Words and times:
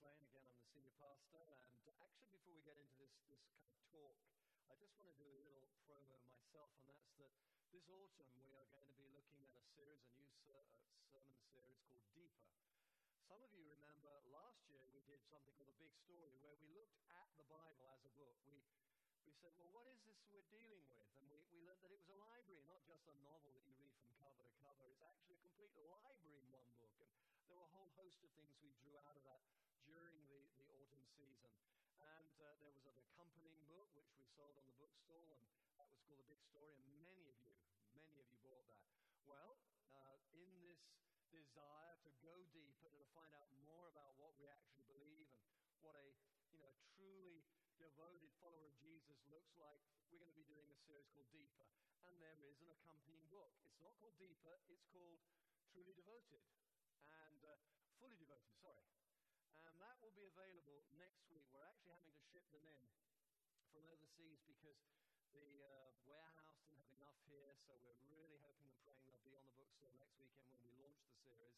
Lane. 0.00 0.22
Again, 0.24 0.46
I'm 0.48 0.56
the 0.56 0.64
senior 0.72 0.94
pastor. 0.96 1.44
And 1.84 1.92
actually, 2.00 2.32
before 2.32 2.54
we 2.56 2.62
get 2.64 2.78
into 2.80 2.96
this, 2.96 3.12
this 3.28 3.42
kind 3.52 3.68
of 3.68 3.76
talk, 3.92 4.16
I 4.70 4.78
just 4.80 4.96
want 4.96 5.10
to 5.12 5.16
do 5.20 5.28
a 5.28 5.36
little 5.44 5.68
promo 5.84 6.16
myself, 6.24 6.72
and 6.80 6.88
that's 6.88 7.12
that 7.20 7.34
this 7.74 7.84
autumn 7.92 8.32
we 8.40 8.56
are 8.56 8.64
going 8.72 8.88
to 8.88 8.96
be 8.96 9.08
looking 9.12 9.44
at 9.44 9.52
a 9.58 9.64
series, 9.76 10.00
a 10.08 10.12
new 10.16 10.30
ser- 10.32 10.64
uh, 10.72 10.96
sermon 11.12 11.36
series 11.52 11.82
called 11.84 12.04
Deeper. 12.16 12.48
Some 13.28 13.40
of 13.44 13.52
you 13.52 13.64
remember 13.68 14.12
last 14.32 14.64
year 14.72 14.84
we 14.92 15.02
did 15.04 15.20
something 15.28 15.52
called 15.56 15.72
a 15.72 15.78
big 15.80 15.92
story 15.92 16.36
where 16.40 16.56
we 16.56 16.68
looked 16.72 17.00
at 17.12 17.28
the 17.36 17.44
Bible 17.48 17.88
as 17.92 18.04
a 18.08 18.12
book. 18.16 18.36
We 18.48 18.64
we 19.26 19.32
said, 19.38 19.52
well, 19.58 19.70
what 19.74 19.86
is 19.90 20.00
this 20.06 20.18
we're 20.32 20.46
dealing 20.50 20.82
with? 20.88 21.06
And 21.18 21.24
we, 21.30 21.38
we 21.54 21.60
learned 21.64 21.82
that 21.84 21.92
it 21.94 21.98
was 22.00 22.10
a 22.10 22.18
library, 22.18 22.64
not 22.66 22.82
just 22.88 23.06
a 23.08 23.16
novel 23.22 23.52
that 23.54 23.64
you 23.68 23.74
read 23.78 23.94
from 24.00 24.10
cover 24.18 24.42
to 24.42 24.54
cover. 24.62 24.84
It's 24.90 25.02
actually 25.04 25.38
a 25.38 25.42
complete 25.44 25.72
library 25.78 26.38
in 26.42 26.46
one 26.50 26.68
book. 26.80 26.92
And 26.98 27.10
there 27.46 27.56
were 27.56 27.66
a 27.68 27.74
whole 27.74 27.90
host 27.98 28.18
of 28.24 28.30
things 28.34 28.54
we 28.62 28.72
drew 28.82 28.98
out 28.98 29.14
of 29.16 29.24
that 29.26 29.42
during 29.92 30.24
the, 30.28 30.40
the 30.56 30.66
autumn 30.72 31.04
season. 31.12 31.52
And 32.00 32.34
uh, 32.40 32.56
there 32.64 32.72
was 32.72 32.88
an 32.88 32.96
accompanying 32.96 33.60
book 33.68 33.92
which 33.92 34.08
we 34.16 34.24
sold 34.32 34.56
on 34.56 34.64
the 34.64 34.76
bookstall, 34.80 35.36
and 35.36 35.44
that 35.76 35.88
was 35.92 36.00
called 36.08 36.20
A 36.24 36.28
Big 36.28 36.40
Story. 36.48 36.80
And 36.80 36.88
many 37.04 37.28
of 37.28 37.36
you, 37.44 37.52
many 37.96 38.16
of 38.20 38.26
you 38.32 38.40
bought 38.40 38.64
that. 38.72 38.88
Well, 39.28 39.60
uh, 39.92 40.16
in 40.32 40.48
this 40.64 40.80
desire 41.28 41.96
to 42.04 42.10
go 42.24 42.40
deeper, 42.56 42.88
and 42.88 43.00
to 43.00 43.08
find 43.12 43.32
out 43.36 43.48
more 43.68 43.88
about 43.92 44.16
what 44.16 44.32
we 44.40 44.48
actually 44.48 44.84
believe 44.88 45.28
and 45.28 45.44
what 45.84 45.96
a 45.96 46.08
you 46.52 46.60
know, 46.60 46.72
truly 46.96 47.44
devoted 47.76 48.32
follower 48.40 48.68
of 48.68 48.76
Jesus 48.80 49.20
looks 49.28 49.52
like, 49.60 49.80
we're 50.08 50.20
going 50.20 50.32
to 50.32 50.36
be 50.36 50.48
doing 50.48 50.68
a 50.72 50.78
series 50.84 51.08
called 51.12 51.28
Deeper. 51.32 51.68
And 52.08 52.16
there 52.20 52.36
is 52.44 52.60
an 52.64 52.68
accompanying 52.72 53.24
book. 53.28 53.52
It's 53.68 53.80
not 53.80 53.96
called 54.00 54.16
Deeper, 54.20 54.56
it's 54.68 54.84
called 54.92 55.20
Truly 55.72 55.96
Devoted 55.96 56.40
and 57.08 57.40
uh, 57.44 57.56
Fully 57.98 58.16
Devoted, 58.20 58.52
sorry. 58.60 59.01
And 59.68 59.76
that 59.80 59.96
will 60.00 60.14
be 60.16 60.24
available 60.24 60.84
next 60.96 61.28
week. 61.28 61.44
We're 61.52 61.66
actually 61.68 61.92
having 61.92 62.16
to 62.16 62.24
ship 62.32 62.44
them 62.48 62.64
in 62.64 62.80
from 63.72 63.84
overseas 63.88 64.40
because 64.48 64.80
the 65.32 65.64
uh, 65.64 65.92
warehouse 66.04 66.60
didn't 66.68 66.84
have 66.84 66.96
enough 67.00 67.20
here, 67.28 67.56
so 67.64 67.76
we're 67.80 67.96
really 68.12 68.40
hoping 68.44 68.68
and 68.68 68.78
praying 68.84 69.04
they'll 69.08 69.24
be 69.24 69.32
on 69.36 69.44
the 69.48 69.56
bookstore 69.56 69.92
next 69.96 70.16
weekend 70.20 70.48
when 70.52 70.60
we 70.64 70.72
launch 70.76 71.00
the 71.08 71.16
series. 71.24 71.56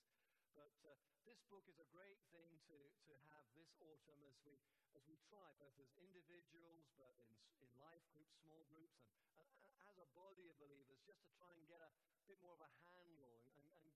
But 0.55 0.75
uh, 0.87 0.95
this 1.27 1.43
book 1.51 1.67
is 1.67 1.79
a 1.83 1.89
great 1.91 2.23
thing 2.31 2.51
to, 2.71 2.79
to 3.11 3.15
have 3.35 3.47
this 3.59 3.71
autumn 3.83 4.23
as 4.23 4.39
we, 4.47 4.55
as 4.95 5.03
we 5.11 5.19
try, 5.27 5.51
both 5.59 5.75
as 5.83 5.91
individuals, 5.99 6.87
but 6.95 7.15
in, 7.19 7.31
in 7.59 7.71
life 7.83 8.03
groups, 8.15 8.39
small 8.47 8.63
groups, 8.71 9.03
and, 9.43 9.51
and, 9.67 9.75
as 9.91 9.99
a 9.99 10.09
body 10.15 10.47
of 10.47 10.55
believers, 10.63 11.03
just 11.03 11.19
to 11.27 11.31
try 11.35 11.51
and 11.59 11.67
get 11.67 11.83
a 11.83 11.91
bit 12.31 12.39
more 12.41 12.55
of 12.55 12.63
a 12.63 12.71
handle 12.87 13.35
and, 13.35 13.35
and, 13.35 13.43
and 13.43 13.44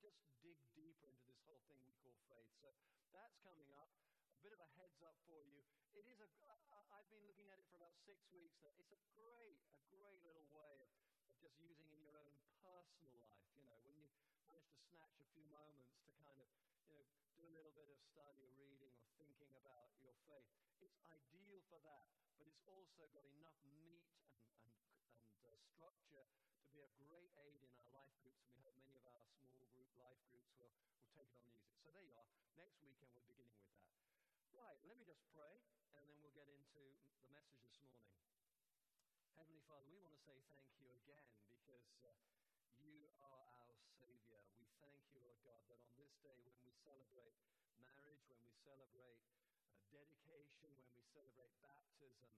just 0.09 0.33
dig 0.41 0.57
deeper 0.73 1.13
into 1.13 1.29
this 1.29 1.41
whole 1.45 1.61
thing 1.69 1.77
we 1.85 1.93
call 2.01 2.17
faith. 2.33 2.49
So 2.57 2.73
that's 3.13 3.37
coming 3.45 3.69
up. 3.77 3.93
A 4.33 4.41
bit 4.41 4.57
of 4.57 4.61
a 4.65 4.69
heads 4.81 5.05
up 5.05 5.21
for 5.29 5.45
you. 5.45 5.61
It 5.93 6.09
is 6.09 6.25
a, 6.25 6.29
I've 6.95 7.09
been 7.13 7.21
looking 7.29 7.51
at 7.53 7.61
it 7.61 7.67
for 7.69 7.77
about 7.77 7.93
six 8.09 8.25
weeks 8.33 8.57
now. 8.65 8.73
It's 8.81 8.95
a 8.95 9.01
great, 9.13 9.61
a 9.77 9.85
great 9.93 10.23
little 10.25 10.47
way 10.49 10.81
of, 10.81 10.89
of 11.29 11.35
just 11.43 11.59
using 11.61 11.91
in 11.93 12.01
your 12.01 12.17
own 12.17 12.33
personal 12.65 13.13
life. 13.21 13.45
You 13.53 13.67
know, 13.69 13.77
when 13.85 13.99
you 13.99 14.09
manage 14.41 14.71
to 14.73 14.81
snatch 14.89 15.19
a 15.21 15.27
few 15.35 15.45
moments 15.51 15.93
to 16.07 16.11
kind 16.25 16.39
of, 16.41 16.49
you 16.89 16.97
know, 16.97 17.05
do 17.37 17.45
a 17.45 17.53
little 17.53 17.75
bit 17.75 17.91
of 17.91 17.99
study 18.01 18.47
or 18.47 18.55
reading 18.57 18.95
or 18.97 19.05
thinking 19.21 19.53
about 19.59 19.93
your 20.01 20.15
faith. 20.31 20.49
It's 20.79 20.97
ideal 21.11 21.61
for 21.69 21.83
that, 21.83 22.07
but 22.39 22.47
it's 22.47 22.63
also 22.65 23.11
got 23.13 23.27
enough 23.27 23.59
meat 23.75 24.07
and, 24.15 24.25
and, 24.63 24.71
and 24.71 25.11
uh, 25.43 25.59
structure 25.75 26.25
to 26.31 26.67
be 26.71 26.87
a 26.87 26.91
great 27.03 27.35
aid 27.43 27.59
in 27.67 27.73
our 27.75 27.91
life 27.91 28.15
groups, 28.23 28.39
and 28.47 28.55
we 28.55 28.63
hope 28.63 28.79
many 28.79 29.03
of 29.03 29.08
life 30.03 30.21
groups 30.31 30.51
will, 30.59 30.75
will 30.95 31.11
take 31.19 31.31
it 31.31 31.39
on 31.39 31.47
and 31.47 31.55
use 31.59 31.71
it. 31.75 31.79
So 31.83 31.91
there 31.95 32.07
you 32.07 32.15
are. 32.19 32.31
Next 32.59 32.79
weekend, 32.83 33.11
we're 33.15 33.27
beginning 33.27 33.55
with 33.59 33.67
that. 33.71 33.83
Right, 34.55 34.79
let 34.87 34.97
me 34.99 35.05
just 35.07 35.23
pray, 35.35 35.59
and 35.95 36.03
then 36.07 36.19
we'll 36.23 36.35
get 36.35 36.47
into 36.51 36.83
the 37.23 37.31
message 37.35 37.63
this 37.67 37.79
morning. 37.83 38.11
Heavenly 39.35 39.63
Father, 39.67 39.87
we 39.91 39.99
want 40.03 40.15
to 40.15 40.23
say 40.23 40.39
thank 40.51 40.71
you 40.79 40.91
again 41.03 41.27
because 41.51 41.91
uh, 42.07 42.15
you 42.83 43.11
are 43.23 43.47
our 43.63 43.75
Savior. 43.99 44.43
We 44.59 44.67
thank 44.83 45.03
you, 45.15 45.23
Lord 45.23 45.39
God, 45.47 45.63
that 45.71 45.79
on 45.83 45.95
this 45.99 46.15
day 46.23 46.39
when 46.43 46.59
we 46.63 46.71
celebrate 46.83 47.35
marriage, 47.79 48.23
when 48.31 48.39
we 48.43 48.55
celebrate 48.63 49.19
uh, 49.71 49.83
dedication, 49.95 50.71
when 50.79 50.91
we 50.95 51.03
celebrate 51.11 51.55
baptism, 51.63 52.31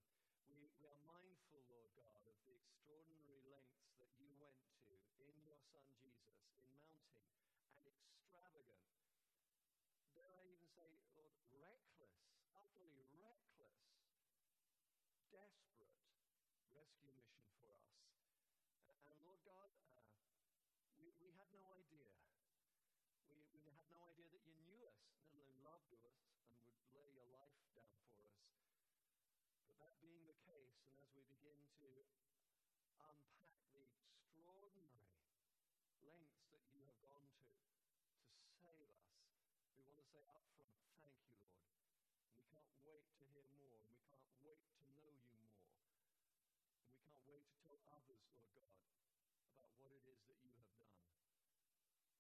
we, 0.49 0.69
we 0.81 0.85
are 0.89 1.01
mindful, 1.09 1.61
Lord 1.73 1.89
God, 1.97 2.25
of 2.29 2.37
the 2.45 2.53
extraordinary 2.57 3.41
lengths 3.49 3.93
that 4.01 4.13
you 4.21 4.29
went 4.41 4.61
to 4.85 4.93
in 5.25 5.37
your 5.45 5.57
Son 5.73 5.87
Jesus, 6.01 6.37
in 6.69 6.77
mounting 6.85 7.41
and 7.81 7.97
extravagant, 7.97 8.85
dare 10.13 10.33
I 10.37 10.45
even 10.51 10.69
say, 10.77 10.91
Lord, 11.17 11.35
reckless, 11.57 12.17
utterly 12.53 13.05
reckless, 13.17 13.79
desperate 15.33 15.97
rescue 16.75 17.15
mission 17.15 17.47
for 17.61 17.75
us. 17.79 17.95
And 19.11 19.19
Lord 19.25 19.41
God, 19.47 19.71
uh, 19.97 20.07
we, 20.99 21.11
we 21.23 21.31
no 21.55 21.67
idea. 21.75 22.11
We, 23.27 23.43
we 23.51 23.61
had 23.67 23.87
no 23.91 23.99
idea 24.07 24.29
that 24.31 24.43
you 24.47 24.55
knew 24.63 24.87
us, 24.87 24.99
let 25.19 25.27
alone 25.35 25.59
loved 25.67 25.91
us, 25.95 26.19
and 26.47 26.55
would 26.63 26.79
lay 26.95 27.11
your 27.11 27.27
life 27.35 27.59
down 27.75 27.99
for 28.15 28.23
us. 28.23 28.39
But 29.67 29.77
that 29.83 29.99
being 29.99 30.27
the 30.31 30.39
case, 30.47 30.79
and 30.87 30.95
as 30.99 31.11
we 31.15 31.27
begin 31.27 31.59
to 31.83 31.91
unpack 32.71 33.19
the 33.75 33.83
extraordinary 33.83 34.95
lengths 36.07 36.47
that 36.55 36.65
you 36.71 36.87
have 36.87 36.99
gone 37.03 37.27
to 37.35 37.43
to 37.43 38.51
save 38.63 38.87
us, 38.95 39.11
we 39.75 39.83
want 39.87 39.99
to 39.99 40.07
say 40.07 40.23
up 40.31 40.47
front, 40.55 40.75
thank 40.95 41.19
you, 41.27 41.35
Lord. 41.35 41.59
And 42.27 42.35
we 42.39 42.47
can't 42.55 42.79
wait 42.87 43.07
to 43.19 43.23
hear 43.35 43.47
more, 43.59 43.83
and 43.83 43.91
we 43.91 43.99
can't 44.07 44.39
wait 44.47 44.63
to 44.71 44.79
know 44.87 45.03
you 45.11 45.27
more. 45.35 45.59
And 46.79 46.87
we 46.87 47.03
can't 47.03 47.25
wait 47.27 47.43
to 47.43 47.57
tell 47.67 47.79
others, 47.91 48.23
Lord 48.31 48.47
God, 48.55 48.79
about 49.51 49.75
what 49.81 49.91
it 49.91 50.05
is 50.07 50.21
that 50.31 50.39
you 50.43 50.53
have 50.55 50.71
done. 50.79 51.03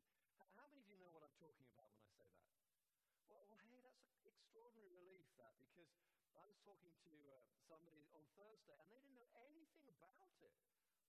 How 0.56 0.67
many 0.69 0.83
of 0.83 0.88
you 0.88 0.97
know 1.01 1.12
what 1.12 1.25
I'm 1.25 1.35
talking 1.39 1.67
about 1.72 1.91
when 1.91 2.03
I 2.06 2.13
say 2.16 2.29
that? 2.31 2.47
Well, 3.28 3.44
well 3.50 3.59
hey, 3.67 3.81
that's 3.83 4.03
an 4.22 4.29
extraordinary 4.29 4.91
relief, 4.94 5.28
that, 5.41 5.62
because 5.73 6.38
I 6.38 6.45
was 6.45 6.57
talking 6.61 6.94
to 6.94 7.13
uh, 7.34 7.41
somebody 7.66 8.06
on 8.13 8.22
Thursday, 8.38 8.78
and 8.78 8.85
they 8.94 9.01
didn't 9.01 9.17
know 9.17 9.29
anything 9.41 9.89
about 9.89 10.38
it. 10.45 10.53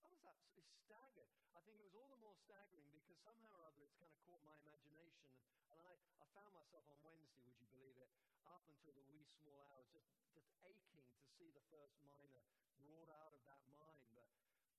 I 0.01 0.09
was 0.09 0.21
absolutely 0.25 0.73
staggered. 0.89 1.29
I 1.53 1.61
think 1.69 1.77
it 1.77 1.85
was 1.85 1.97
all 2.01 2.09
the 2.09 2.21
more 2.25 2.37
staggering 2.49 2.89
because 2.97 3.21
somehow 3.21 3.53
or 3.61 3.69
other 3.69 3.85
it's 3.85 3.97
kind 4.01 4.09
of 4.09 4.21
caught 4.25 4.41
my 4.41 4.57
imagination. 4.65 5.29
And 5.69 5.77
I, 5.85 5.93
I 6.21 6.25
found 6.33 6.57
myself 6.57 6.89
on 6.89 6.97
Wednesday, 7.05 7.45
would 7.45 7.61
you 7.61 7.69
believe 7.69 7.97
it, 8.01 8.09
up 8.49 8.65
until 8.69 8.97
the 8.97 9.05
wee 9.13 9.29
small 9.37 9.61
hours, 9.69 9.85
just, 9.93 10.09
just 10.33 10.49
aching 10.65 10.97
to 10.97 11.25
see 11.37 11.53
the 11.53 11.65
first 11.69 12.01
miner 12.01 12.41
brought 12.81 13.13
out 13.13 13.37
of 13.37 13.43
that 13.45 13.61
mine. 13.69 14.05
But, 14.17 14.29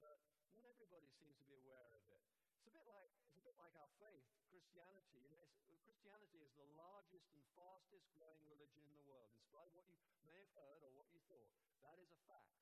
but 0.01 0.18
not 0.53 0.66
everybody 0.66 1.09
seems 1.13 1.38
to 1.38 1.45
be 1.45 1.53
aware 1.62 1.94
of 1.94 2.03
it. 2.09 2.22
It's 2.57 2.66
a 2.69 2.74
bit 2.74 2.85
like, 2.90 3.09
it's 3.29 3.38
a 3.38 3.44
bit 3.45 3.57
like 3.62 3.74
our 3.78 3.91
faith, 4.01 4.25
Christianity. 4.55 5.19
You 5.19 5.35
uh, 5.35 5.51
Christianity 5.83 6.39
is 6.39 6.55
the 6.55 6.63
largest 6.79 7.27
and 7.35 7.43
fastest 7.59 8.07
growing 8.16 8.39
religion 8.47 8.88
in 8.88 8.95
the 8.95 9.03
world, 9.03 9.27
in 9.27 9.35
spite 9.43 9.67
of 9.67 9.75
what 9.75 9.99
you 10.07 10.16
may 10.23 10.39
have 10.39 10.47
heard 10.55 10.79
or 10.88 10.95
what 10.95 11.11
you 11.11 11.19
thought. 11.27 11.51
That 11.83 11.99
is 11.99 12.07
a 12.16 12.19
fact. 12.23 12.55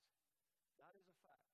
That 0.81 0.97
is 0.97 1.05
a 1.05 1.17
fact. 1.29 1.53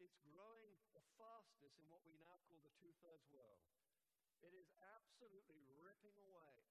It's 0.00 0.16
growing 0.24 0.72
the 0.96 1.04
fastest 1.20 1.76
in 1.76 1.84
what 1.92 2.00
we 2.08 2.16
now 2.16 2.40
call 2.48 2.64
the 2.64 2.72
two 2.80 2.96
thirds 3.04 3.28
world. 3.28 3.60
It 4.40 4.56
is 4.56 4.72
absolutely 4.80 5.60
ripping 5.84 6.16
away. 6.16 6.64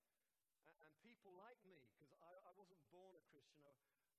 And, 0.66 0.74
and 0.82 0.92
people 1.06 1.38
like 1.38 1.62
me, 1.70 1.86
because 1.94 2.10
I, 2.18 2.34
I, 2.50 2.52
wasn't 2.58 2.82
born 2.90 3.14
a 3.14 3.22
Christian, 3.30 3.62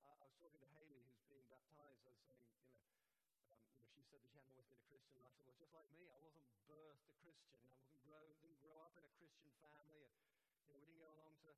I, 0.06 0.14
I, 0.22 0.22
was 0.22 0.38
talking 0.38 0.62
to 0.62 0.70
Haley, 0.78 1.02
who's 1.02 1.26
being 1.26 1.50
baptized. 1.50 2.06
I 2.06 2.14
was 2.14 2.22
saying, 2.30 2.46
you 2.46 2.62
know, 2.70 2.86
um, 3.10 3.26
you 3.42 3.50
know, 3.58 3.58
she 3.82 3.90
said 4.08 4.24
hadn't 4.32 4.48
always 4.56 4.64
been 4.72 4.80
a 4.80 4.88
Christian. 4.88 5.20
Said, 5.20 5.44
well, 5.44 5.56
just 5.60 5.72
like 5.76 5.88
me, 5.92 6.08
I 6.08 6.16
wasn't 6.24 6.48
birthed 6.64 7.04
a 7.12 7.16
Christian. 7.20 7.60
I 7.60 7.68
wasn't 7.76 8.00
grow, 8.08 8.24
didn't 8.40 8.60
grow 8.64 8.80
up 8.80 8.96
in 8.96 9.04
a 9.04 9.12
Christian 9.20 9.52
family. 9.60 10.00
And, 10.08 10.16
you 10.64 10.72
know, 10.72 10.80
we 10.80 10.88
didn't 10.88 11.04
go 11.04 11.12
along 11.12 11.36
to 11.44 11.52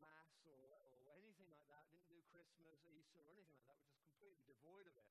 mass 0.00 0.40
or, 0.48 0.56
or 1.04 1.20
anything 1.20 1.52
like 1.52 1.68
that. 1.68 1.84
Didn't 1.92 2.08
do 2.08 2.16
Christmas, 2.32 2.80
Easter, 2.88 3.20
or 3.20 3.28
anything 3.28 3.52
like 3.60 3.68
that. 3.68 3.76
We're 3.76 3.92
just 3.92 4.08
completely 4.08 4.40
devoid 4.48 4.88
of 4.88 4.96
it. 4.96 5.08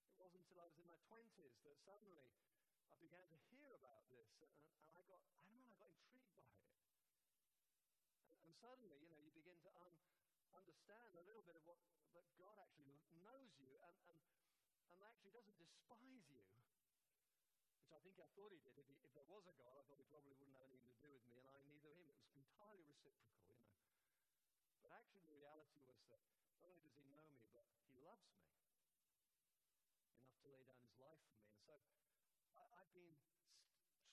And 0.00 0.08
it 0.08 0.16
wasn't 0.16 0.40
until 0.48 0.64
I 0.64 0.66
was 0.72 0.76
in 0.80 0.88
my 0.88 0.96
20s 1.12 1.60
that 1.68 1.76
suddenly 1.84 2.16
I 2.88 2.96
began 2.96 3.28
to 3.28 3.38
hear 3.52 3.68
about 3.76 4.08
this. 4.08 4.32
And, 4.40 4.48
and 4.88 4.96
I 4.96 5.04
got, 5.04 5.20
I 5.36 5.52
don't 5.52 5.60
know, 5.60 5.68
I 5.68 5.76
got 5.84 5.92
intrigued 6.00 6.32
by 6.32 6.48
it. 6.48 6.64
And, 8.24 8.36
and 8.48 8.52
suddenly, 8.56 8.96
you 9.04 9.12
know, 9.12 9.20
you 9.20 9.36
begin 9.36 9.60
to 9.68 9.70
un, 9.84 9.92
understand 10.56 11.12
a 11.20 11.24
little 11.28 11.44
bit 11.44 11.60
of 11.60 11.64
what 11.68 11.76
that 12.16 12.24
God 12.40 12.56
actually 12.56 12.96
knows 13.20 13.52
you. 13.60 13.76
And, 13.84 13.96
and 14.08 14.39
and 14.94 15.02
actually 15.06 15.32
doesn't 15.34 15.58
despise 15.58 16.24
you, 16.30 16.42
which 17.82 17.92
I 17.94 17.98
think 18.02 18.16
I 18.18 18.28
thought 18.34 18.50
he 18.54 18.60
did. 18.62 18.74
If, 18.78 18.86
he, 18.86 18.96
if 19.02 19.12
there 19.14 19.26
was 19.30 19.46
a 19.46 19.54
God, 19.58 19.74
I 19.78 19.82
thought 19.86 20.00
he 20.00 20.08
probably 20.10 20.34
wouldn't 20.38 20.56
have 20.58 20.66
anything 20.70 20.94
to 20.94 21.02
do 21.02 21.10
with 21.14 21.24
me, 21.30 21.38
and 21.38 21.48
I 21.50 21.58
neither 21.66 21.92
him. 21.94 22.06
It 22.10 22.18
was 22.18 22.34
entirely 22.34 22.84
reciprocal, 22.86 23.42
you 23.46 23.54
know. 23.58 23.74
But 24.82 24.90
actually, 24.96 25.26
the 25.28 25.34
reality 25.36 25.78
was 25.84 26.00
that 26.10 26.22
not 26.54 26.64
only 26.66 26.80
does 26.82 26.96
he 26.96 27.06
know 27.12 27.26
me, 27.30 27.44
but 27.52 27.66
he 27.86 27.94
loves 28.00 28.26
me 28.32 28.42
enough 28.50 28.74
to 30.42 30.48
lay 30.48 30.62
down 30.64 30.80
his 30.82 30.96
life 30.98 31.20
for 31.26 31.36
me. 31.36 31.44
And 31.52 31.60
so 31.66 31.76
I, 32.56 32.64
I've 32.80 32.92
been 32.96 33.12
st- 33.14 33.44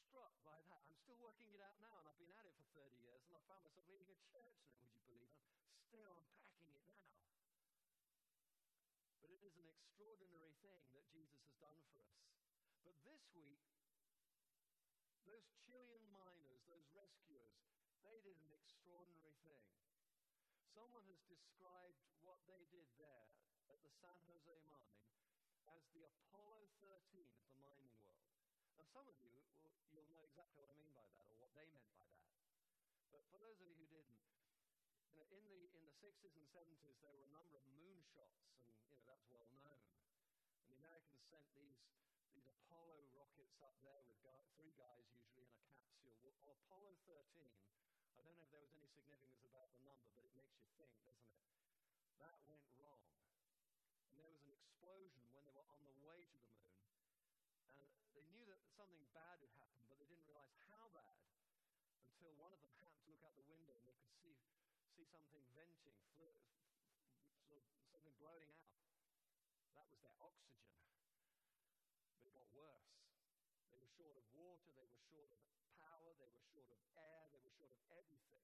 struck 0.07 0.33
by 0.43 0.59
that. 0.67 0.81
I'm 0.85 0.97
still 1.01 1.19
working 1.23 1.49
it 1.55 1.61
out 1.63 1.77
now, 1.79 1.97
and 2.01 2.05
I've 2.07 2.19
been 2.19 2.33
at 2.35 2.45
it 2.45 2.55
for 2.59 2.67
30 2.75 2.91
years, 2.99 3.23
and 3.27 3.33
I 3.37 3.41
found 3.47 3.63
myself 3.63 3.87
leading 3.87 4.11
a 4.11 4.19
church 4.27 4.55
now, 4.59 4.75
would 4.83 4.91
you 4.91 5.01
believe? 5.07 5.31
I'm 5.71 5.79
still 5.87 6.05
unpacking 6.11 6.71
it 6.75 6.83
now. 6.91 7.07
But 9.23 9.31
it 9.31 9.41
is 9.43 9.55
an 9.59 9.66
extraordinary 9.77 10.53
thing 10.65 10.81
that 10.97 11.05
Jesus 11.13 11.37
has 11.45 11.53
done 11.61 11.77
for 11.93 12.01
us. 12.01 12.17
But 12.81 12.97
this 13.05 13.21
week, 13.37 13.61
those 15.29 15.45
Chilean 15.69 16.05
miners, 16.09 16.65
those 16.65 16.89
rescuers, 16.97 17.61
they 18.01 18.17
did 18.25 18.37
an 18.41 18.53
extraordinary 18.57 19.37
thing. 19.45 19.65
Someone 20.73 21.05
has 21.05 21.21
described 21.29 22.01
what 22.25 22.41
they 22.49 22.65
did 22.73 22.89
there 22.97 23.29
at 23.69 23.77
the 23.85 23.91
San 24.01 24.17
Jose 24.25 24.57
mine 24.73 25.05
as 25.69 25.85
the 25.93 26.09
Apollo 26.09 26.65
13 26.81 27.27
of 27.37 27.45
the 27.53 27.59
mining 27.61 27.93
world. 28.01 28.25
Now, 28.73 28.85
some 28.89 29.05
of 29.05 29.17
you, 29.21 29.29
will, 29.29 29.45
you'll 29.93 30.09
know 30.09 30.25
exactly 30.25 30.57
what 30.63 30.73
I 30.73 30.77
mean 30.81 30.93
by 30.97 31.05
that, 31.05 31.21
or 31.29 31.37
what 31.37 31.53
they 31.53 31.65
meant 31.69 31.89
by 31.93 32.05
that. 32.07 32.25
But 33.13 33.25
for 33.29 33.37
those 33.41 33.57
of 33.61 33.65
you 33.67 33.75
who 33.77 33.89
didn't, 33.89 34.36
in, 35.33 35.43
the, 35.49 35.61
in 35.73 35.83
the 35.85 35.95
60s 35.97 36.33
and 36.37 36.47
70s, 36.53 36.97
there 37.01 37.13
were 37.13 37.25
a 37.25 37.33
number 37.33 37.57
of 37.57 37.65
moonshots, 37.73 38.45
and 38.61 38.73
you 38.85 38.93
know, 38.93 39.01
that's 39.09 39.25
well 39.33 39.49
known. 39.57 39.81
And 40.61 40.69
the 40.69 40.77
Americans 40.77 41.21
sent 41.25 41.45
these, 41.57 41.81
these 42.37 42.45
Apollo 42.45 43.01
rockets 43.17 43.57
up 43.65 43.73
there 43.81 44.01
with 44.05 44.17
guy, 44.21 44.37
three 44.53 44.73
guys 44.77 45.05
usually 45.09 45.49
in 45.49 45.53
a 45.53 45.61
capsule. 45.65 46.33
Well, 46.45 46.57
Apollo 46.65 46.93
13, 47.09 47.49
I 48.17 48.21
don't 48.21 48.33
know 48.37 48.45
if 48.45 48.51
there 48.53 48.61
was 48.61 48.73
any 48.77 48.89
significance 48.93 49.41
about 49.45 49.73
the 49.73 49.81
number, 49.81 50.09
but 50.13 50.25
it 50.25 50.33
makes 50.37 50.57
you 50.61 50.69
think, 50.77 50.93
doesn't 51.01 51.25
it? 51.25 51.41
That 52.21 52.37
went 52.49 52.65
wrong. 52.77 53.05
And 54.09 54.17
there 54.17 54.29
was 54.33 54.41
an 54.45 54.53
explosion 54.53 55.25
when 55.33 55.45
they 55.45 55.53
were 55.53 55.65
on 55.69 55.85
the 55.85 55.97
way 56.01 56.25
to 56.25 56.37
the 56.37 56.49
moon. 56.57 56.81
And 57.77 57.89
they 58.13 58.25
knew 58.33 58.45
that 58.49 58.61
something 58.73 59.05
bad 59.13 59.37
had 59.41 59.53
happened, 59.61 59.85
but 59.89 60.01
they 60.01 60.09
didn't 60.09 60.25
realize 60.25 60.53
how 60.73 60.89
bad 60.93 61.17
until 62.17 62.33
one 62.41 62.49
of 62.49 62.59
them 62.65 62.73
happened 62.81 63.05
to 63.05 63.09
look 63.13 63.21
out 63.21 63.37
the 63.37 63.45
window 63.45 63.77
and 63.77 63.85
they 63.85 63.93
could 63.93 64.09
see, 64.17 64.33
see 64.97 65.05
something 65.13 65.45
venting, 65.53 65.93
sort 66.17 66.33
of 66.33 66.41
something 67.93 68.17
blowing 68.17 68.49
out. 68.49 68.73
That 69.77 69.85
was 69.93 70.01
their 70.01 70.17
oxygen. 70.17 70.73
But 72.17 72.25
it 72.25 72.33
got 72.33 72.49
worse. 72.57 72.97
They 73.69 73.77
were 73.77 73.93
short 73.93 74.17
of 74.17 74.25
water, 74.33 74.73
they 74.73 74.89
were 74.89 75.05
short 75.13 75.29
of 75.29 75.37
power, 75.77 76.09
they 76.17 76.25
were 76.25 76.41
short 76.49 76.73
of 76.73 76.81
air, 76.97 77.29
they 77.29 77.37
were 77.45 77.53
short 77.61 77.77
of 77.77 77.81
everything. 77.93 78.41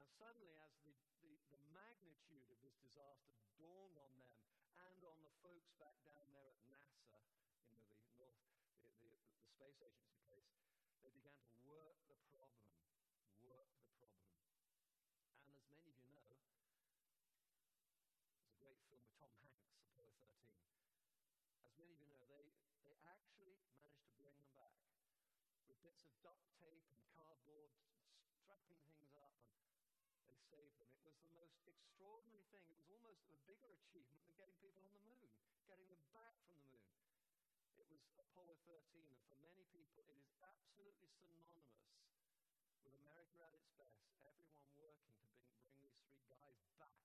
And 0.00 0.08
suddenly, 0.16 0.56
as 0.56 0.72
the, 0.88 0.96
the, 1.20 1.36
the, 1.52 1.60
magnitude 1.76 2.48
of 2.48 2.56
this 2.64 2.76
disaster 2.80 3.36
dawned 3.60 4.00
on 4.00 4.12
them 4.16 4.32
and 4.88 5.00
on 5.04 5.20
the 5.20 5.32
folks 5.44 5.68
back 5.76 6.00
down 6.08 6.32
there 6.32 6.48
at 6.48 6.60
NASA, 6.72 7.20
you 7.68 7.76
know, 7.76 7.92
the, 7.92 8.00
North, 8.16 8.40
the, 8.80 8.88
the, 9.04 9.12
the 9.36 9.44
Space 9.52 9.84
Agency 9.84 10.16
place, 10.24 10.48
they 11.04 11.12
began 11.12 11.36
to 11.44 11.52
work 11.68 12.00
the 12.08 12.16
problem, 12.32 12.72
work 13.44 13.68
the 13.76 13.84
problem. 13.92 14.32
And 15.42 15.50
as 15.50 15.68
many 15.68 15.90
of 15.90 15.98
you 15.98 16.08
know, 16.14 16.38
there's 18.32 18.46
a 18.46 18.54
great 18.56 18.71
film 18.88 18.98
with 19.02 19.14
Tom 19.18 19.34
Hanks, 19.42 19.70
Apollo 19.78 20.10
13. 20.18 20.50
As 21.62 21.72
many 21.78 21.94
of 21.94 22.00
you 22.02 22.10
know, 22.10 22.26
they, 22.26 22.50
they 22.82 22.96
actually 23.06 23.54
managed 23.62 24.02
to 24.06 24.10
bring 24.18 24.34
them 24.34 24.50
back 24.58 24.74
with 25.70 25.78
bits 25.86 26.02
of 26.02 26.12
duct 26.22 26.42
tape 26.58 26.82
and 26.90 26.98
cardboard, 27.14 27.70
strapping 28.42 28.78
things 28.90 29.14
up, 29.14 29.34
and 30.18 30.26
they 30.26 30.38
saved 30.50 30.74
them. 30.82 30.90
It 31.06 31.14
was 31.14 31.22
the 31.22 31.34
most 31.38 31.54
extraordinary 31.66 32.42
thing. 32.50 32.66
It 32.66 32.74
was 32.74 32.86
almost 32.90 33.22
a 33.30 33.38
bigger 33.46 33.70
achievement 33.70 34.22
than 34.26 34.34
getting 34.34 34.58
people 34.58 34.82
on 34.82 34.94
the 34.98 35.04
moon, 35.06 35.30
getting 35.70 35.86
them 35.86 36.02
back 36.10 36.34
from 36.42 36.58
the 36.58 36.66
moon. 36.66 36.90
It 37.78 37.86
was 37.86 38.02
Apollo 38.18 38.58
13, 38.66 38.78
and 39.06 39.18
for 39.30 39.38
many 39.42 39.62
people, 39.70 40.02
it 40.10 40.18
is 40.18 40.30
absolutely 40.42 41.06
synonymous 41.22 41.70
with 42.82 42.94
America 42.98 43.38
at 43.46 43.54
its 43.54 43.70
best, 43.78 44.02
everyone 44.26 44.66
working 44.78 45.14
to 45.14 45.24
bring, 45.30 45.46
bring 45.70 45.86
these 45.86 46.02
three 46.10 46.26
guys 46.26 46.58
back. 46.78 46.98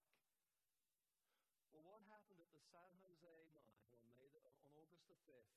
Well, 1.74 1.86
what 1.86 2.02
happened 2.10 2.42
at 2.42 2.47
the 2.58 2.66
San 2.74 2.90
Jose 3.06 3.30
mine 3.54 3.78
on, 4.02 4.10
May 4.18 4.34
the, 4.34 4.42
on 4.66 4.74
August 4.74 5.06
the 5.06 5.18
5th 5.30 5.54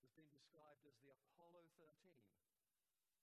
has 0.00 0.08
been 0.16 0.32
described 0.32 0.80
as 0.88 0.96
the 1.04 1.12
Apollo 1.12 1.68
13 1.76 1.92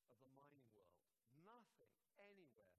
of 0.05 0.21
the 0.21 0.29
mining 0.37 0.69
world. 0.77 1.01
Nothing 1.41 1.89
anywhere 2.21 2.77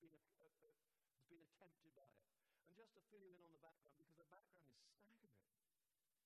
been, 0.00 0.16
uh, 0.40 0.48
uh, 0.48 0.80
has 1.12 1.28
been 1.28 1.44
attempted 1.44 1.92
by 1.92 2.08
it. 2.08 2.24
And 2.64 2.72
just 2.72 2.96
to 2.96 3.04
fill 3.12 3.20
you 3.20 3.36
in 3.36 3.44
on 3.44 3.52
the 3.52 3.60
background, 3.60 4.00
because 4.00 4.16
the 4.16 4.32
background 4.32 4.64
is 4.72 4.80
staggering. 4.80 5.44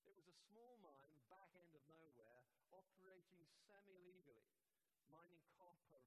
It 0.07 0.15
was 0.15 0.31
a 0.31 0.37
small 0.47 0.79
mine, 0.79 1.19
back 1.27 1.51
end 1.59 1.75
of 1.75 1.83
nowhere, 1.91 2.39
operating 2.71 3.51
semi 3.67 3.99
legally, 3.99 4.47
mining 5.11 5.43
copper. 5.59 5.99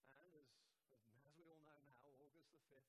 And 0.00 0.16
as, 0.16 0.32
as, 0.32 0.96
as 1.28 1.32
we 1.36 1.44
all 1.52 1.60
know 1.60 1.76
now, 1.84 2.08
August 2.08 2.40
the 2.56 2.60
5th, 2.72 2.88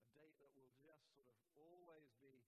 a 0.00 0.05
date 0.16 0.36
that 0.40 0.48
will 0.56 0.72
just 0.80 1.12
sort 1.12 1.28
of 1.28 1.36
always 1.60 2.08
be, 2.24 2.40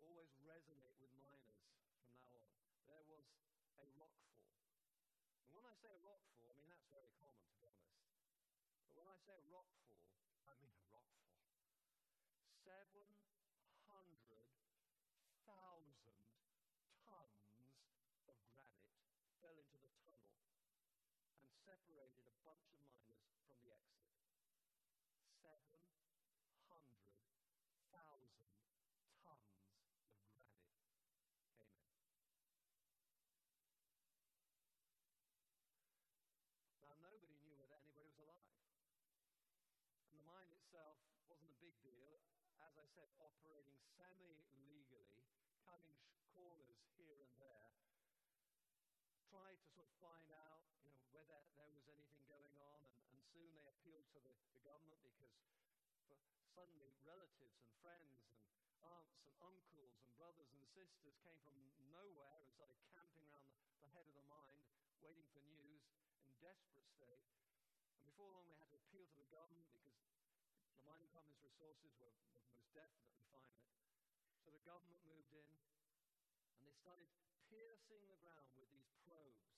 always 0.00 0.32
resonate 0.40 0.96
with 1.00 1.12
miners 1.20 1.68
from 1.68 1.92
now 1.92 2.08
on. 2.32 2.48
There 2.88 3.04
was 3.04 3.28
a 3.76 3.84
rockfall. 4.00 4.48
And 5.44 5.52
when 5.52 5.68
I 5.68 5.74
say 5.76 5.92
a 5.92 6.00
rockfall, 6.00 6.48
I 6.48 6.56
mean 6.56 6.68
that's 6.72 6.88
very 6.88 7.12
common, 7.20 7.44
to 7.44 7.52
be 7.60 7.64
honest. 7.68 7.92
But 8.88 8.96
when 8.96 9.08
I 9.08 9.16
say 9.20 9.36
a 9.36 9.44
rockfall, 9.52 10.00
I 10.48 10.56
mean 10.56 10.72
a 10.72 10.84
rockfall. 10.88 11.44
700,000 12.64 13.04
tons 17.04 17.52
of 18.24 18.40
granite 18.48 18.96
fell 19.44 19.52
into 19.60 19.76
the 19.76 19.92
tunnel 20.00 20.40
and 21.36 21.52
separated 21.68 22.24
a 22.24 22.36
bunch 22.48 22.72
of 22.72 22.80
miners 22.80 23.28
from 23.44 23.60
the 23.60 23.76
exit. 23.76 24.08
700,000 25.44 25.84
tons 26.64 26.96
of 26.96 27.84
granite 27.92 28.32
came 31.52 31.76
in. 31.76 31.92
Now, 36.80 36.96
nobody 37.04 37.36
knew 37.44 37.60
whether 37.60 37.76
anybody 37.76 38.08
was 38.08 38.16
alive. 38.24 38.56
And 40.08 40.16
the 40.16 40.24
mine 40.24 40.48
itself 40.56 40.96
wasn't 41.28 41.52
a 41.52 41.58
big 41.60 41.76
deal. 41.84 42.24
As 42.74 42.82
I 42.82 42.90
said, 42.90 43.06
operating 43.22 43.78
semi-legally, 43.94 45.22
cutting 45.62 45.94
corners 46.34 46.82
here 46.98 47.14
and 47.22 47.30
there. 47.38 47.70
Tried 49.30 49.62
to 49.62 49.66
sort 49.78 49.86
of 49.86 49.94
find 50.02 50.26
out, 50.34 50.58
you 50.82 50.90
know, 50.90 51.06
whether 51.14 51.38
there 51.54 51.70
was 51.70 51.86
anything 51.86 52.26
going 52.26 52.50
on, 52.58 52.82
and, 52.82 52.98
and 53.14 53.18
soon 53.30 53.46
they 53.54 53.62
appealed 53.70 54.02
to 54.10 54.18
the, 54.18 54.34
the 54.50 54.62
government 54.66 54.98
because 55.06 55.30
suddenly 56.50 56.90
relatives 57.06 57.54
and 57.62 57.70
friends 57.78 58.26
and 58.26 58.42
aunts 58.82 59.22
and 59.22 59.30
uncles 59.38 59.94
and 60.02 60.10
brothers 60.18 60.50
and 60.50 60.66
sisters 60.74 61.14
came 61.46 61.70
from 61.78 61.86
nowhere 61.94 62.42
and 62.42 62.50
started 62.58 62.82
camping 62.90 63.22
around 63.30 63.54
the, 63.54 63.86
the 63.86 63.90
head 63.94 64.02
of 64.02 64.18
the 64.18 64.26
mine, 64.26 64.58
waiting 64.98 65.30
for 65.30 65.38
news 65.46 65.86
in 66.26 66.34
desperate 66.42 66.90
state. 66.90 67.22
And 67.94 68.02
before 68.02 68.34
long, 68.34 68.50
we 68.50 68.58
had 68.58 68.66
to 68.74 68.82
appeal 68.82 69.06
to 69.06 69.18
the 69.22 69.30
government 69.30 69.70
because 69.70 69.94
the 70.84 70.92
mining 70.92 71.08
company's 71.16 71.40
resources 71.40 71.96
were, 71.96 72.12
most 72.28 72.68
definitely 72.76 73.24
finite. 73.32 73.72
So 74.44 74.52
the 74.52 74.60
government 74.68 75.00
moved 75.08 75.32
in 75.32 75.48
and 75.48 76.60
they 76.68 76.76
started 76.76 77.08
piercing 77.48 78.04
the 78.12 78.20
ground 78.20 78.52
with 78.60 78.68
these 78.68 78.92
probes 79.00 79.48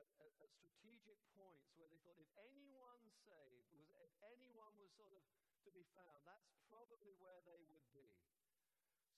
at, 0.00 0.08
at, 0.24 0.32
at 0.40 0.48
strategic 0.56 1.20
points 1.36 1.68
where 1.76 1.84
they 1.92 2.00
thought 2.00 2.16
if 2.16 2.32
anyone 2.40 2.96
saved, 3.28 3.68
was, 3.76 3.92
if 4.00 4.08
anyone 4.24 4.72
was 4.80 4.88
sort 4.96 5.12
of 5.12 5.20
to 5.20 5.70
be 5.76 5.84
found, 5.92 6.24
that's 6.24 6.48
probably 6.72 7.12
where 7.20 7.44
they 7.44 7.60
would 7.68 7.84
be. 7.92 8.08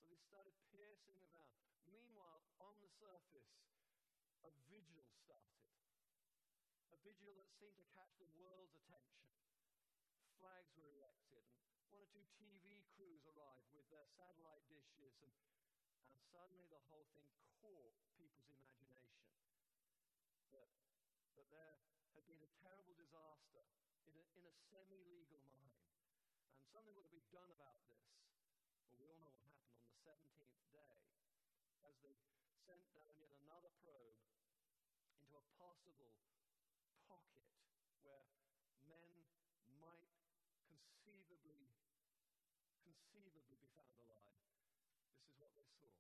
So 0.03 0.11
they 0.11 0.19
started 0.27 0.59
piercing 0.75 1.15
the 1.23 1.31
ground. 1.31 1.63
Meanwhile, 1.87 2.43
on 2.59 2.75
the 2.83 2.91
surface, 2.99 3.55
a 4.43 4.51
vigil 4.67 5.07
started 5.23 5.63
a 6.91 6.99
vigil 7.07 7.39
that 7.39 7.47
seemed 7.55 7.79
to 7.79 7.87
catch 7.95 8.19
the 8.19 8.27
world's 8.35 8.75
attention. 8.75 9.31
Flags 10.41 10.73
were 10.73 10.89
erected, 10.97 11.45
and 11.85 11.93
one 11.93 12.01
or 12.01 12.09
two 12.09 12.25
TV 12.41 12.81
crews 12.97 13.21
arrived 13.29 13.69
with 13.77 13.85
their 13.93 14.09
satellite 14.17 14.65
dishes, 14.73 15.13
and, 15.21 15.37
and 16.09 16.17
suddenly 16.33 16.65
the 16.73 16.81
whole 16.89 17.05
thing 17.13 17.29
caught 17.61 17.93
people's 18.17 18.49
imagination. 18.49 19.21
That, 20.57 20.73
that 21.37 21.45
there 21.53 21.77
had 22.17 22.25
been 22.25 22.41
a 22.41 22.49
terrible 22.57 22.97
disaster 22.97 23.69
in 24.09 24.17
a, 24.17 24.25
in 24.41 24.49
a 24.49 24.55
semi 24.73 25.05
legal 25.13 25.45
mine, 25.45 25.77
and 26.57 26.65
something 26.73 26.97
would 26.97 27.13
been 27.13 27.29
done 27.29 27.53
about 27.53 27.85
this. 27.85 28.01
Well, 28.89 28.97
we 28.97 29.13
all 29.13 29.21
know 29.21 29.37
what 29.37 29.45
happened 29.45 29.77
on 29.77 29.93
the 29.93 30.01
17th 30.09 30.65
day 30.73 30.97
as 31.85 32.01
they 32.01 32.17
sent 32.65 32.81
down 32.97 33.13
yet 33.21 33.37
another 33.45 33.77
probe 33.85 34.17
into 35.21 35.37
a 35.37 35.45
possible 35.61 36.17
pocket 37.05 37.45
where 38.01 38.25
men 38.89 39.13
might 39.81 40.09
conceivably 40.65 41.71
conceivably 43.21 43.61
be 43.61 43.69
found 43.77 43.93
alive. 44.01 44.33
This 45.13 45.29
is 45.29 45.37
what 45.37 45.53
they 45.53 45.69
saw. 45.77 45.93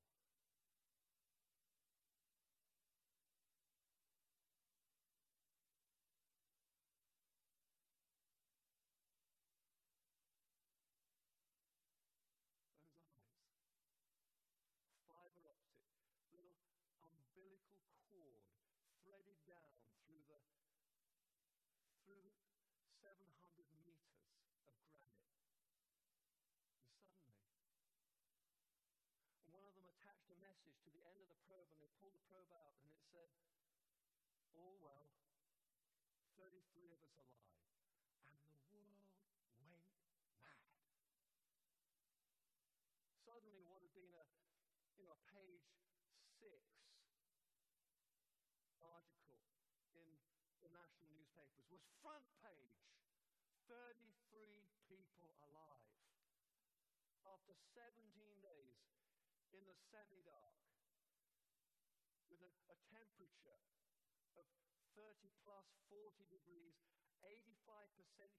Fiber 15.04 15.44
optic, 15.52 15.92
little 16.32 16.56
umbilical 17.04 17.84
cord 18.08 18.48
threaded 19.04 19.36
down 19.44 19.76
through 20.08 20.24
the 20.24 20.40
through 22.00 22.32
700 23.04 23.28
meters 23.84 24.08
of 24.40 24.56
granite. 24.64 25.04
And 27.26 27.36
suddenly, 27.44 27.90
and 29.44 29.50
one 29.50 29.66
of 29.66 29.74
them 29.74 29.90
attached 29.90 30.29
a 30.29 30.29
message 30.40 30.80
to 30.84 30.90
the 30.90 31.04
end 31.04 31.20
of 31.20 31.28
the 31.28 31.36
probe, 31.44 31.68
and 31.68 31.78
they 31.80 31.92
pulled 32.00 32.16
the 32.16 32.24
probe 32.32 32.48
out, 32.56 32.72
and 32.80 32.88
it 32.88 33.04
said, 33.12 33.28
All 34.56 34.80
well, 34.80 35.12
33 36.40 36.96
of 36.96 37.00
us 37.04 37.12
alive. 37.20 37.68
And 38.24 38.40
the 38.40 38.64
world 38.72 39.04
went 39.36 39.84
mad. 40.40 40.64
Suddenly, 43.20 43.60
what 43.68 43.84
had 43.84 43.92
been 43.92 44.16
a, 44.16 44.24
you 44.96 45.04
know, 45.04 45.12
a 45.12 45.20
page 45.36 45.68
six 46.40 46.64
article 48.80 49.36
in 49.92 50.08
the 50.64 50.72
national 50.72 51.12
newspapers 51.12 51.68
was 51.68 51.84
front 52.00 52.24
page 52.40 52.80
33 53.68 54.64
people 54.88 55.36
alive. 55.44 55.84
After 57.28 57.52
17 57.76 58.00
days 58.16 58.39
in 59.54 59.66
the 59.66 59.76
semi 59.90 60.22
dark, 60.22 60.58
with 62.30 62.42
a, 62.42 62.52
a 62.70 62.76
temperature 62.94 63.58
of 64.38 64.46
30 64.94 65.30
plus 65.42 65.66
40 65.90 66.26
degrees, 66.30 66.78
85% 67.26 67.50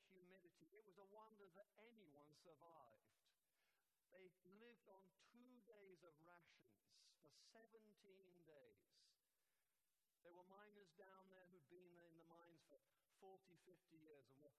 humidity, 0.09 0.71
it 0.73 0.83
was 0.87 0.97
a 0.97 1.07
wonder 1.11 1.51
that 1.53 1.69
anyone 1.83 2.31
survived. 2.41 3.11
They 4.09 4.31
lived 4.59 4.87
on 4.91 5.03
two 5.31 5.61
days 5.67 6.01
of 6.03 6.15
rations 6.23 6.79
for 7.23 7.31
17 7.55 7.79
days. 8.47 8.87
There 10.23 10.35
were 10.35 10.47
miners 10.47 10.91
down 10.97 11.27
there 11.31 11.47
who'd 11.51 11.67
been 11.71 11.95
in 12.01 12.13
the 12.19 12.27
mines 12.27 12.63
for 12.67 12.79
40, 13.19 13.59
50 13.67 13.99
years 13.99 14.25
and 14.33 14.39
were 14.41 14.55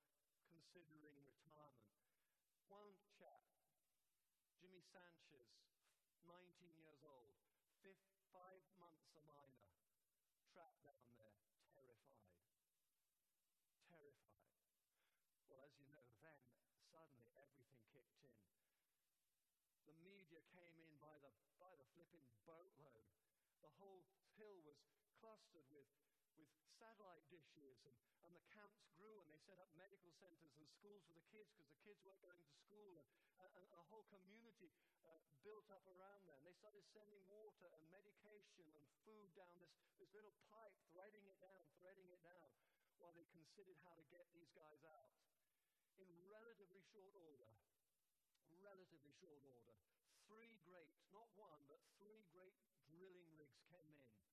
considering 0.47 1.19
retirement. 1.27 1.99
One 2.71 2.95
chap, 3.19 3.45
Jimmy 4.63 4.81
Sanchez, 4.89 5.72
19 6.29 6.79
years 6.79 7.03
old, 7.03 7.35
fifth, 7.83 8.07
five 8.31 8.63
months 8.79 9.11
a 9.19 9.23
miner, 9.27 9.67
trapped 10.55 10.83
down 10.87 11.07
there, 11.19 11.35
terrified. 11.75 12.31
Terrified. 13.91 14.47
Well, 15.51 15.63
as 15.67 15.75
you 15.79 15.87
know, 15.91 16.07
then 16.23 16.39
suddenly 16.91 17.27
everything 17.35 17.83
kicked 17.91 18.23
in. 18.23 18.39
The 19.91 19.97
media 20.07 20.41
came 20.55 20.77
in 20.79 20.93
by 21.03 21.17
the, 21.23 21.33
by 21.59 21.75
the 21.75 21.87
flipping 21.99 22.27
boatload. 22.47 23.07
The 23.65 23.73
whole 23.83 24.07
hill 24.39 24.59
was 24.63 24.79
clustered 25.19 25.67
with, 25.75 25.89
with 26.43 26.51
satellite 26.75 27.23
dishes, 27.31 27.79
and, 27.87 27.95
and 28.27 28.33
the 28.35 28.43
camps 28.51 28.83
grew, 28.99 29.23
and 29.23 29.31
they 29.31 29.39
set 29.47 29.63
up 29.63 29.71
medical 29.79 30.11
centers 30.19 30.51
and 30.59 30.67
schools 30.67 31.07
for 31.07 31.15
the 31.15 31.23
kids 31.31 31.47
because 31.55 31.71
the 31.71 31.79
kids 31.87 32.03
weren't 32.03 32.23
going 32.23 32.39
to 32.39 32.49
school, 32.67 32.99
and, 33.39 33.47
and 33.55 33.67
a 33.79 33.85
whole 33.87 34.03
community 34.11 34.75
uh, 35.07 35.23
built 35.47 35.71
up 35.71 35.87
around 35.87 36.27
them. 36.27 36.43
They 36.43 36.55
started 36.59 36.83
sending 36.91 37.23
water 37.31 37.71
and 37.71 37.85
medication 37.95 38.67
and 38.75 38.87
food 39.07 39.31
down 39.39 39.55
this, 39.63 39.71
this 40.03 40.11
little 40.11 40.35
pipe, 40.51 40.75
threading 40.91 41.23
it 41.31 41.39
down, 41.39 41.63
threading 41.79 42.11
it 42.11 42.23
down, 42.27 42.51
while 42.99 43.15
they 43.15 43.27
considered 43.31 43.79
how 43.87 43.95
to 43.95 44.05
get 44.11 44.27
these 44.35 44.51
guys 44.59 44.83
out. 44.83 45.15
In 46.03 46.11
relatively 46.27 46.83
short 46.91 47.15
order, 47.15 47.53
relatively 48.59 49.15
short 49.23 49.43
order, 49.47 49.79
three 50.27 50.59
great, 50.67 50.91
not 51.15 51.31
one, 51.39 51.63
but 51.71 51.79
three 52.03 52.27
great 52.35 52.59
drilling 52.91 53.31
rigs 53.39 53.63
came 53.71 53.87
in 53.95 54.32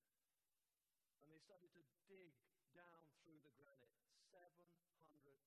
they 1.39 1.47
started 1.55 1.71
to 1.71 1.87
dig 2.11 2.35
down 2.75 2.99
through 3.23 3.39
the 3.47 3.55
granite 3.55 3.95
700 4.27 4.59
meters. 5.07 5.39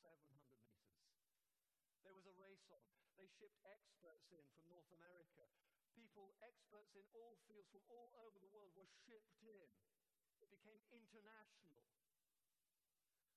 700 0.00 0.24
meters. 0.40 0.88
There 2.00 2.16
was 2.16 2.24
a 2.24 2.32
race 2.40 2.64
on. 2.72 2.80
They 3.20 3.28
shipped 3.28 3.60
experts 3.68 4.32
in 4.32 4.40
from 4.56 4.64
North 4.72 4.88
America. 4.96 5.44
People, 5.92 6.32
experts 6.40 6.96
in 6.96 7.04
all 7.12 7.36
fields 7.44 7.68
from 7.76 7.84
all 7.92 8.08
over 8.24 8.40
the 8.40 8.48
world, 8.56 8.72
were 8.72 8.88
shipped 9.04 9.36
in. 9.44 9.68
It 10.40 10.48
became 10.48 10.80
international. 10.88 11.84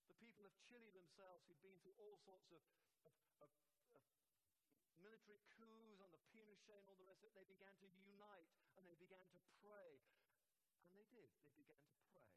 The 0.07 0.15
people 0.15 0.47
of 0.47 0.55
Chile 0.63 0.95
themselves, 0.95 1.43
who'd 1.43 1.59
been 1.59 1.75
through 1.83 1.99
all 1.99 2.15
sorts 2.23 2.47
of, 2.55 2.63
of, 3.03 3.11
of, 3.43 3.51
of 3.99 4.03
military 5.03 5.43
coups 5.59 5.99
under 5.99 6.23
Pinochet 6.31 6.79
and 6.79 6.87
all 6.87 6.95
the 6.95 7.03
rest 7.03 7.19
of 7.27 7.35
it, 7.35 7.35
they 7.35 7.47
began 7.51 7.75
to 7.83 7.87
unite 7.99 8.47
and 8.79 8.87
they 8.87 8.95
began 8.95 9.27
to 9.35 9.39
pray 9.59 9.99
did. 11.17 11.33
They 11.41 11.49
began 11.57 11.81
to 11.81 11.97
pray. 12.13 12.29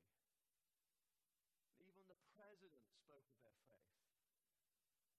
Even 1.84 2.08
the 2.08 2.16
president 2.32 2.88
spoke 2.88 3.28
of 3.28 3.37
their 3.44 3.60
faith. 3.68 3.92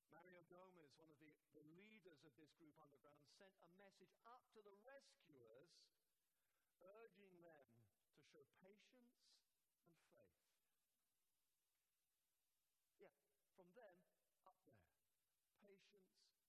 Mario 0.10 0.42
Gomez, 0.50 0.90
one 0.98 1.14
of 1.14 1.18
the, 1.22 1.30
the 1.54 1.62
leaders 1.78 2.26
of 2.26 2.34
this 2.42 2.50
group 2.58 2.74
underground, 2.82 3.22
sent 3.38 3.54
a 3.62 3.70
message 3.78 4.18
up 4.26 4.42
to 4.58 4.66
the 4.66 4.74
rescuers 4.82 5.70
urging 6.82 7.38
them 7.46 7.70
to 8.10 8.18
show 8.34 8.42
patience 8.66 9.14
and 9.22 10.02
faith. 10.18 10.42
Yeah, 12.98 13.14
from 13.54 13.70
them 13.78 13.94
up 14.42 14.58
there. 14.66 14.90
Patience 15.62 16.10
and 16.18 16.34
faith. 16.34 16.42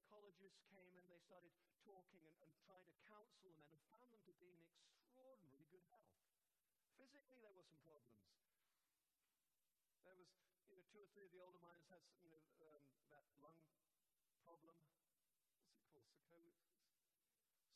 Psychologists 0.00 0.64
came 0.72 0.96
and 0.96 1.04
they 1.12 1.20
started 1.28 1.52
talking 1.84 2.24
and, 2.24 2.32
and 2.40 2.48
trying 2.64 2.88
to 2.88 2.96
counsel 3.04 3.36
the 3.44 3.52
men 3.52 3.68
and 3.68 3.84
found 3.92 4.08
them 4.08 4.24
to 4.24 4.32
be 4.40 4.48
in 4.48 4.64
extraordinarily 4.96 5.68
good 5.68 5.84
health. 5.92 6.08
Physically, 6.96 7.36
there 7.44 7.52
were 7.52 7.68
some 7.68 7.84
problems. 7.84 8.16
There 10.00 10.16
was, 10.16 10.32
you 10.72 10.80
know, 10.80 10.88
two 10.88 11.04
or 11.04 11.08
three 11.12 11.28
of 11.28 11.32
the 11.36 11.44
older 11.44 11.60
miners 11.60 11.84
had, 11.92 12.00
you 12.24 12.32
know, 12.32 12.40
um, 12.64 12.80
that 13.12 13.28
lung 13.44 13.60
problem. 14.40 14.80
What's 14.80 15.12
it 15.12 15.20
called? 15.20 15.36
Silicosis. 15.92 16.64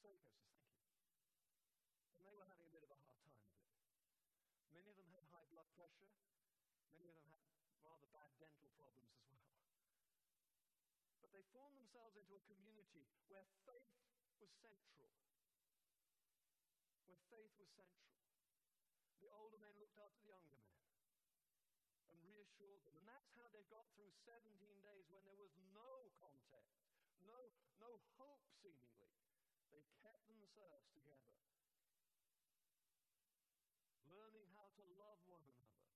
Silicosis, 0.01 0.33
thank 0.49 0.81
you. 0.81 0.97
And 2.17 2.25
they 2.25 2.33
were 2.33 2.49
having 2.49 2.65
a 2.65 2.73
bit 2.73 2.89
of 2.89 2.89
a 2.89 3.01
hard 3.05 3.21
time 3.29 3.45
with 3.45 3.53
it. 3.61 3.69
Many 4.73 4.89
of 4.89 4.97
them 4.97 5.13
had 5.13 5.29
high 5.29 5.45
blood 5.53 5.69
pressure. 5.77 6.09
Many 6.89 7.13
of 7.13 7.21
them 7.21 7.29
had 7.37 7.53
rather 7.85 8.09
bad 8.17 8.33
dental 8.41 8.73
problems 8.81 9.13
as 9.13 9.29
well. 9.29 9.44
Formed 11.55 11.79
themselves 11.79 12.19
into 12.19 12.35
a 12.35 12.43
community 12.51 13.07
where 13.31 13.47
faith 13.63 13.95
was 14.43 14.51
central. 14.59 15.15
Where 17.07 17.23
faith 17.31 17.55
was 17.63 17.71
central. 17.79 18.11
The 19.23 19.31
older 19.31 19.63
men 19.63 19.71
looked 19.79 19.97
after 20.03 20.19
the 20.27 20.35
younger 20.35 20.59
men 20.59 20.75
and 22.11 22.19
reassured 22.27 22.83
them. 22.83 22.99
And 22.99 23.07
that's 23.07 23.31
how 23.39 23.47
they 23.55 23.63
got 23.71 23.87
through 23.95 24.11
17 24.27 24.51
days 24.83 25.07
when 25.15 25.23
there 25.23 25.39
was 25.39 25.55
no 25.71 26.11
contact, 26.19 26.75
no, 27.23 27.39
no 27.79 28.03
hope 28.19 28.43
seemingly. 28.59 29.15
They 29.71 29.83
kept 30.03 30.27
themselves 30.27 30.91
together, 30.91 31.39
learning 34.11 34.47
how 34.59 34.67
to 34.75 34.83
love 34.99 35.23
one 35.31 35.47
another 35.51 35.87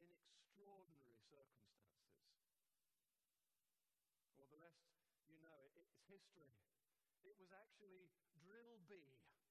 in 0.00 0.08
extraordinary 0.12 1.16
circumstances. 1.28 2.16
Well, 4.36 4.52
the 4.52 4.60
rest, 4.60 4.84
you 5.32 5.40
know, 5.40 5.56
it, 5.64 5.72
it's 5.80 5.95
history. 6.06 6.54
It 7.26 7.34
was 7.38 7.50
actually 7.50 8.10
Drill 8.38 8.78
B, 8.86 8.94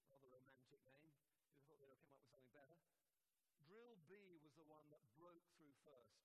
rather 0.08 0.28
romantic 0.32 0.80
name. 0.88 1.12
You 1.60 1.68
thought 1.68 1.80
they'd 1.84 1.92
have 1.92 2.04
come 2.04 2.16
up 2.16 2.24
with 2.24 2.32
something 2.32 2.54
better. 2.56 2.80
Drill 3.68 4.00
B 4.08 4.40
was 4.40 4.56
the 4.56 4.68
one 4.68 4.88
that 4.92 5.04
broke 5.20 5.44
through 5.60 5.76
first. 5.84 6.16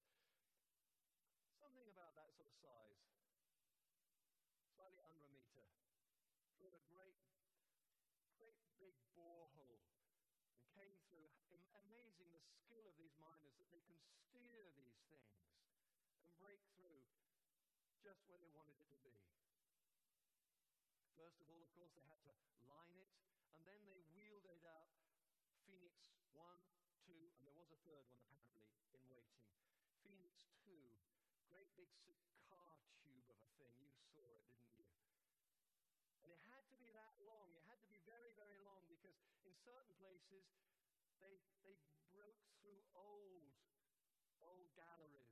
Something 1.58 1.90
about 1.90 2.14
that 2.16 2.30
sort 2.38 2.48
of 2.48 2.56
size, 2.56 3.02
slightly 4.74 5.02
under 5.04 5.26
a 5.26 5.32
meter. 5.34 5.66
Drilled 6.56 6.76
a 6.76 6.84
great, 6.88 7.20
great 8.36 8.58
big 8.80 8.96
borehole 9.16 9.84
and 10.56 10.64
came 10.76 10.96
through. 11.08 11.30
Amazing 11.90 12.30
the 12.30 12.44
skill 12.44 12.86
of 12.86 12.94
these 13.00 13.16
miners 13.18 13.56
that 13.58 13.68
they 13.72 13.82
can 13.82 13.98
steer 13.98 14.70
these 14.78 15.00
things 15.10 15.42
and 16.22 16.30
break 16.38 16.60
through 16.76 17.02
just 18.04 18.22
where 18.26 18.38
they 18.38 18.50
wanted 18.54 18.78
it 18.78 18.88
to 18.90 19.00
be. 19.02 19.29
First 21.30 21.46
of 21.46 21.54
all, 21.54 21.62
of 21.62 21.70
course, 21.78 21.94
they 21.94 22.02
had 22.02 22.18
to 22.26 22.34
line 22.66 22.98
it, 22.98 23.06
and 23.54 23.62
then 23.62 23.78
they 23.86 24.02
wheeled 24.18 24.42
it 24.50 24.66
out 24.66 24.90
Phoenix 25.62 25.94
1, 26.34 26.42
2, 27.06 27.14
and 27.38 27.46
there 27.46 27.54
was 27.54 27.70
a 27.70 27.78
third 27.86 28.02
one 28.10 28.26
apparently 28.26 28.66
in 28.90 28.98
waiting. 29.06 29.38
Phoenix 30.02 30.50
2, 30.66 30.74
great 31.46 31.70
big 31.78 31.86
car 32.50 32.82
tube 32.98 33.30
of 33.30 33.38
a 33.38 33.50
thing. 33.62 33.78
You 33.78 33.94
saw 34.10 34.26
it, 34.42 34.42
didn't 34.74 34.74
you? 34.74 35.14
And 36.26 36.34
it 36.34 36.42
had 36.50 36.66
to 36.74 36.76
be 36.82 36.90
that 36.98 37.14
long. 37.22 37.54
It 37.54 37.62
had 37.70 37.78
to 37.78 37.86
be 37.86 38.02
very, 38.02 38.34
very 38.34 38.58
long 38.66 38.82
because 38.90 39.14
in 39.46 39.54
certain 39.62 39.94
places 40.02 40.50
they, 41.22 41.38
they 41.62 41.78
broke 42.10 42.42
through 42.58 42.82
old, 42.98 43.54
old 44.42 44.66
galleries. 44.74 45.29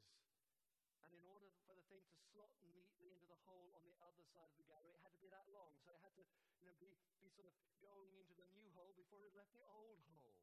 And 1.09 1.17
in 1.17 1.25
order 1.25 1.49
for 1.65 1.73
the 1.73 1.81
thing 1.89 2.05
to 2.05 2.21
slot 2.37 2.53
neatly 2.69 3.09
into 3.09 3.25
the 3.25 3.41
hole 3.49 3.73
on 3.73 3.81
the 3.81 3.97
other 4.05 4.21
side 4.29 4.53
of 4.53 4.61
the 4.61 4.69
gallery, 4.69 4.93
it 4.93 5.01
had 5.01 5.17
to 5.17 5.23
be 5.25 5.33
that 5.33 5.49
long. 5.49 5.73
So 5.81 5.97
it 5.97 6.05
had 6.05 6.13
to 6.21 6.25
you 6.61 6.69
know, 6.69 6.77
be, 6.77 6.93
be 7.25 7.33
sort 7.33 7.49
of 7.49 7.57
going 7.81 8.13
into 8.13 8.37
the 8.37 8.45
new 8.53 8.69
hole 8.77 8.93
before 8.93 9.25
it 9.25 9.33
left 9.33 9.57
the 9.57 9.65
old 9.73 9.97
hole. 10.13 10.37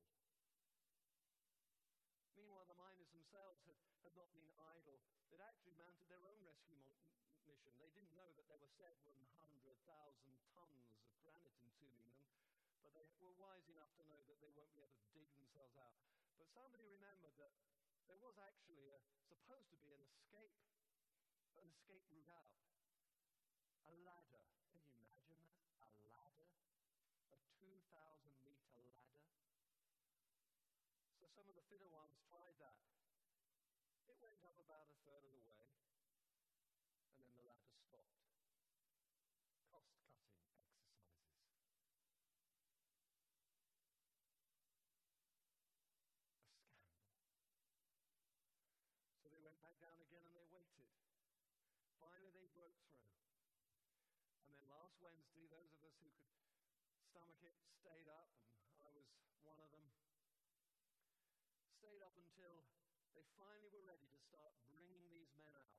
Meanwhile, 2.33 2.65
the 2.65 2.81
miners 2.81 3.13
themselves 3.13 3.61
had, 3.69 3.77
had 4.01 4.17
not 4.17 4.33
been 4.33 4.49
idle. 4.57 4.97
They'd 5.29 5.45
actually 5.45 5.77
mounted 5.77 6.09
their 6.09 6.25
own 6.25 6.41
rescue 6.41 6.81
mission. 6.81 7.13
They 7.77 7.93
didn't 7.93 8.17
know 8.17 8.33
that 8.33 8.49
there 8.49 8.57
were 8.57 8.73
700,000 8.73 9.05
tons 10.49 10.89
of 11.05 11.13
granite 11.21 11.53
entombing 11.61 12.09
them, 12.17 12.33
but 12.81 12.89
they 12.97 13.05
were 13.21 13.37
wise 13.37 13.69
enough 13.69 13.93
to 14.01 14.03
know 14.09 14.17
that 14.25 14.41
they 14.41 14.49
won't 14.57 14.73
be 14.73 14.81
able 14.81 14.97
to 14.97 15.09
dig 15.13 15.29
themselves 15.37 15.77
out. 15.77 16.01
But 16.41 16.49
somebody 16.57 16.89
remembered 16.89 17.37
that 17.37 17.53
there 18.05 18.21
was 18.21 18.37
actually 18.37 18.89
a, 18.93 18.99
supposed 19.25 19.69
to 19.73 19.77
be 19.81 19.93
an 19.93 20.01
escape, 20.05 20.53
an 21.57 21.65
escape 21.69 22.05
route 22.13 22.29
out. 22.29 22.53
A 23.89 23.93
ladder. 24.05 24.45
Can 24.69 24.81
you 24.85 24.97
imagine 25.01 25.37
that? 25.41 25.57
A 25.81 25.89
ladder? 26.09 26.49
A 27.33 27.37
2,000 27.57 27.69
meter 28.45 28.81
ladder? 28.93 29.25
So 31.17 31.25
some 31.33 31.49
of 31.49 31.57
the 31.57 31.65
fitter 31.69 31.89
ones 31.89 32.17
tried 32.29 32.57
that. 32.61 32.81
It 34.05 34.17
went 34.21 34.41
up 34.45 34.57
about 34.61 34.85
a 34.89 34.97
third 35.05 35.25
of 35.25 35.33
the 35.33 35.41
way, 35.49 35.65
and 37.09 37.17
then 37.25 37.33
the 37.33 37.45
ladder 37.49 37.73
stopped. 37.89 38.21
Cost 39.69 39.89
cutting 39.97 40.21
exercises. 40.29 40.93
A 40.93 42.21
scandal. 42.21 42.53
So 49.25 49.33
they 49.33 49.41
went 49.41 49.57
back 49.65 49.81
down 49.81 49.97
again 50.05 50.21
and 50.21 50.37
they 50.37 50.45
waited. 50.53 50.85
Finally, 51.97 52.29
they 52.37 52.45
broke 52.53 52.77
through. 52.85 53.09
And 54.45 54.53
then 54.53 54.61
last 54.69 54.94
Wednesday, 55.05 55.45
those 55.53 55.69
of 55.69 55.85
us 55.85 55.93
who 56.01 56.09
could 56.17 56.33
stomach 56.97 57.37
it 57.45 57.53
stayed 57.77 58.09
up, 58.09 58.25
and 58.73 58.81
I 58.81 58.89
was 58.89 59.05
one 59.45 59.61
of 59.61 59.69
them, 59.69 59.85
stayed 61.77 62.01
up 62.01 62.17
until 62.17 62.65
they 63.13 63.21
finally 63.37 63.69
were 63.69 63.85
ready 63.85 64.09
to 64.09 64.17
start 64.17 64.57
bringing 64.65 65.05
these 65.13 65.29
men 65.37 65.53
out. 65.53 65.77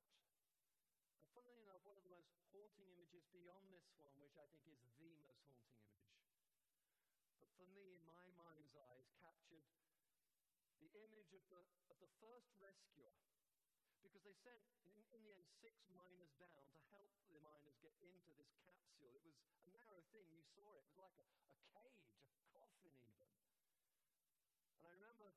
And 1.19 1.27
funnily 1.35 1.59
enough, 1.59 1.83
one 1.83 1.99
of 1.99 2.07
the 2.07 2.15
most 2.15 2.31
haunting 2.55 2.87
images 2.87 3.27
beyond 3.35 3.67
this 3.67 3.91
one, 3.99 4.15
which 4.23 4.39
I 4.39 4.47
think 4.47 4.63
is 4.63 4.79
the 4.79 4.95
most 4.95 5.27
haunting 5.27 5.59
image, 5.75 5.83
but 7.43 7.51
for 7.59 7.67
me, 7.75 7.99
in 7.99 8.03
my 8.07 8.31
mind's 8.39 8.79
eyes, 8.79 9.11
captured 9.19 9.67
the 10.79 10.87
image 11.03 11.35
of 11.35 11.43
the, 11.51 11.67
of 11.91 11.99
the 11.99 12.11
first 12.23 12.47
rescuer. 12.63 13.11
Because 14.07 14.23
they 14.23 14.39
sent, 14.39 14.63
in, 14.87 14.95
in 15.11 15.19
the 15.19 15.35
end, 15.35 15.43
six 15.59 15.83
miners 15.91 16.31
down 16.39 16.63
to 16.71 16.79
help 16.95 17.11
the 17.27 17.43
miners 17.43 17.75
get 17.83 17.91
into 17.99 18.31
this 18.39 18.47
capsule. 18.63 19.11
It 19.11 19.19
was 19.19 19.35
a 19.35 19.35
narrow 19.75 19.99
thing. 20.15 20.31
You 20.31 20.39
saw 20.55 20.79
it. 20.79 20.87
It 20.87 20.95
was 20.95 20.95
like 20.95 21.17
a, 21.19 21.27
a 21.51 21.59
cage, 21.75 22.07
a 22.31 22.39
coffin, 22.55 22.95
even. 23.03 23.27
And 24.79 24.87
I 24.87 24.95
remember 24.95 25.35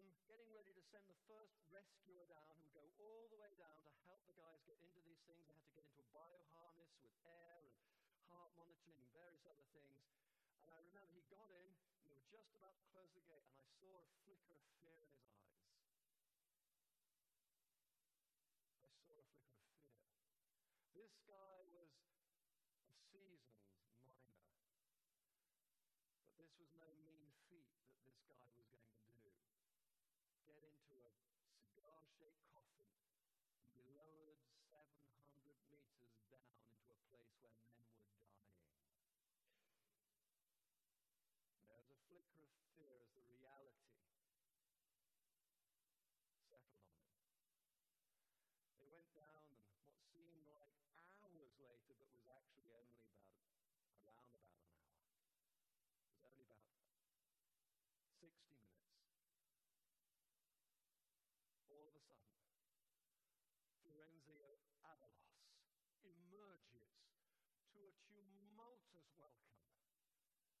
them 0.00 0.08
getting 0.24 0.48
ready 0.56 0.72
to 0.72 0.82
send 0.88 1.04
the 1.04 1.20
first 1.28 1.52
rescuer 1.68 2.24
down 2.32 2.56
who 2.56 2.64
would 2.64 2.72
go 2.72 2.88
all 3.04 3.28
the 3.28 3.36
way 3.36 3.52
down 3.60 3.76
to 3.84 3.92
help 4.08 4.24
the 4.24 4.32
guys 4.40 4.56
get 4.64 4.80
into 4.80 5.04
these 5.04 5.20
things. 5.28 5.44
They 5.44 5.52
had 5.52 5.68
to 5.68 5.74
get 5.76 5.84
into 5.84 6.00
a 6.00 6.08
bioharness 6.16 6.96
with 7.04 7.12
air 7.28 7.60
and 7.60 7.76
heart 8.32 8.56
monitoring 8.56 9.04
and 9.04 9.12
various 9.12 9.44
other 9.44 9.68
things. 9.76 10.00
And 10.64 10.72
I 10.72 10.80
remember 10.80 11.12
he 11.12 11.28
got 11.28 11.52
in, 11.52 11.68
and 12.00 12.08
they 12.08 12.16
were 12.16 12.24
just 12.32 12.56
about 12.56 12.72
to 12.80 12.84
close 12.88 13.12
the 13.12 13.24
gate, 13.28 13.44
and 13.52 13.60
I 13.60 13.68
saw 13.76 14.00
a 14.00 14.04
flicker 14.24 14.56
of 14.56 14.64
fear 14.80 14.96
in 14.96 15.12
his 15.12 15.28
eyes. 15.28 15.52
I 18.64 18.80
saw 18.80 18.88
a 18.88 19.00
flicker 19.04 19.44
of 19.44 19.52
fear. 20.96 20.97
This 21.08 21.24
guy 21.24 21.64
was 21.72 21.88
a 22.84 22.92
seasoned 23.08 23.64
miner. 24.04 24.44
But 26.20 26.36
this 26.36 26.52
was 26.60 26.68
no 26.76 26.84
mean 27.00 27.32
feat 27.48 27.72
that 27.88 27.96
this 28.04 28.20
guy 28.28 28.44
was 28.52 28.68
going 28.68 28.92
to 28.92 29.16
do. 29.24 29.32
Get 30.44 30.60
into 30.68 31.00
a 31.08 31.16
cigar 31.64 32.04
shaped 32.12 32.44
coffin 32.52 32.92
and 33.56 33.72
be 33.72 33.88
lowered 33.96 34.36
700 34.68 35.32
meters 35.48 35.88
down 36.28 36.60
into 36.76 36.92
a 36.92 37.00
place 37.08 37.32
where 37.40 37.56
men 37.56 37.88
were 37.88 38.04
dying. 38.04 38.28
There's 41.72 41.88
a 41.88 41.96
flicker 42.12 42.44
of 42.44 42.52
fear 42.76 43.00
as 43.00 43.08
the 43.16 43.24
reality 43.32 43.96
settled 46.52 46.76
on 46.76 47.00
him. 47.00 47.16
They 48.76 48.92
went 48.92 49.08
down, 49.16 49.56
and 49.56 49.80
what 49.88 49.96
seemed 50.12 50.44
like 50.52 50.76
hours 51.24 51.52
later, 51.60 51.92
but 52.00 52.08
was 52.14 52.24
actually 52.30 52.72
only 52.72 53.04
about 54.00 54.24
around 54.32 54.32
about 54.32 54.32
an 54.32 54.88
hour, 54.88 55.12
it 55.98 56.08
was 56.08 56.22
only 56.24 56.46
about 56.48 56.72
60 58.18 58.32
minutes. 58.32 58.88
All 61.68 61.84
of 61.90 61.94
a 61.94 62.04
sudden, 62.08 62.40
Florencio 63.82 64.62
Avalos 64.82 65.52
emerges 66.06 66.88
to 67.74 67.78
a 67.84 67.87
tumultuous 68.06 69.10
welcome 69.18 69.58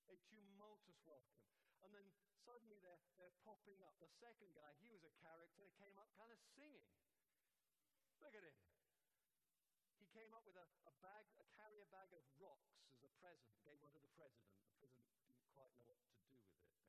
a 0.08 0.16
tumultuous 0.32 1.00
welcome. 1.04 1.44
And 1.84 1.92
then 1.92 2.08
suddenly 2.42 2.80
they're, 2.80 3.00
they're 3.20 3.36
popping 3.44 3.78
up. 3.84 3.94
The 4.00 4.08
second 4.18 4.56
guy, 4.56 4.72
he 4.80 4.88
was 4.88 5.04
a 5.04 5.12
character, 5.20 5.68
came 5.76 5.94
up 6.00 6.08
kind 6.16 6.32
of 6.32 6.40
singing. 6.56 6.88
Look 8.24 8.34
at 8.34 8.42
him. 8.42 8.56
He 10.00 10.08
came 10.16 10.32
up 10.32 10.42
with 10.48 10.56
a, 10.56 10.66
a 10.88 10.94
bag, 11.04 11.28
a 11.38 11.46
carrier 11.54 11.86
bag 11.92 12.10
of 12.16 12.24
rocks 12.40 12.72
as 12.96 13.04
a 13.04 13.12
present, 13.20 13.52
gave 13.62 13.78
one 13.84 13.92
to 13.94 14.02
the 14.02 14.10
president. 14.16 14.50
The 14.64 14.74
president 14.80 15.06
didn't 15.22 15.44
quite 15.54 15.70
know 15.78 15.86
what 15.86 16.00
to 16.02 16.10
do 16.16 16.24
with 16.24 16.42
it, 16.42 16.50
actually. 16.56 16.88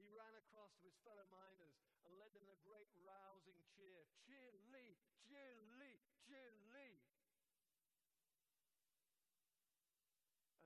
He 0.00 0.08
ran 0.08 0.34
across 0.40 0.74
to 0.80 0.88
his 0.88 0.96
fellow 1.04 1.28
miners 1.28 1.76
and 2.08 2.16
led 2.16 2.32
them 2.32 2.42
in 2.42 2.50
a 2.50 2.60
great 2.64 2.88
rousing 3.04 3.60
cheer. 3.76 4.08
Cheer 4.24 4.50
Lee! 4.72 4.96
Cheer 5.28 5.60
Lee! 5.78 6.00
Cheer 6.24 6.50
Lee! 6.72 6.96
Cheer 6.96 6.98
Lee! 7.04 7.20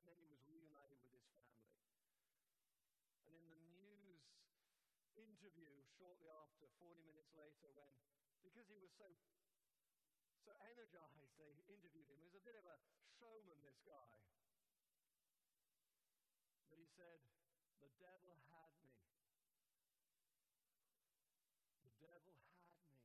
and 0.04 0.12
then 0.12 0.20
he 0.20 0.28
was 0.28 0.44
reunited 0.44 1.00
with 1.00 1.16
his 1.16 1.24
family. 1.32 1.80
And 3.24 3.32
in 3.32 3.48
the 3.48 3.64
news 3.64 4.20
interview 5.44 5.76
shortly 6.00 6.32
after, 6.32 6.64
40 6.80 7.04
minutes 7.04 7.28
later, 7.36 7.68
when, 7.76 7.92
because 8.40 8.64
he 8.64 8.80
was 8.80 8.88
so, 8.96 9.12
so 10.40 10.56
energized, 10.64 11.36
they 11.36 11.52
interviewed 11.68 12.08
him. 12.08 12.16
He 12.16 12.32
was 12.32 12.40
a 12.40 12.44
bit 12.48 12.56
of 12.56 12.64
a 12.64 12.80
showman, 13.20 13.60
this 13.60 13.76
guy. 13.84 14.16
But 16.72 16.80
he 16.80 16.88
said, 16.96 17.20
The 17.84 17.92
devil 18.00 18.40
had 18.48 18.72
me. 18.80 18.96
The 21.84 21.92
devil 22.00 22.40
had 22.48 22.72
me. 22.80 22.96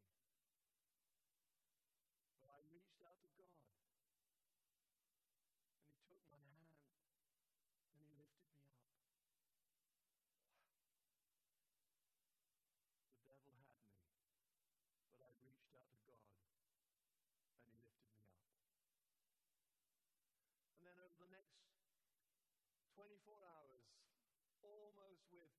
But 2.40 2.56
I 2.56 2.64
reached 2.72 3.04
out 3.04 3.20
to 3.20 3.32
God. 3.36 3.68
And 5.84 5.92
he 5.92 6.00
took 6.08 6.24
my 6.32 6.40
hand 6.56 6.88
and 7.92 8.00
he 8.00 8.16
lifted 8.16 8.48
me 8.56 8.72
up. 8.72 8.88
Wow. 9.84 10.08
The 13.20 13.28
devil 13.30 13.54
had 13.62 13.86
me, 13.86 14.10
but 15.14 15.22
I 15.22 15.32
reached 15.46 15.70
out 15.78 15.86
to 15.94 16.02
God 16.10 16.34
and 17.62 17.70
he 17.70 17.78
lifted 17.86 18.18
me 18.18 18.34
up. 18.34 18.50
And 20.74 20.82
then 20.82 20.98
over 20.98 21.18
the 21.22 21.30
next 21.30 21.62
24 22.98 23.46
hours, 23.46 23.86
almost 24.66 25.24
with 25.30 25.54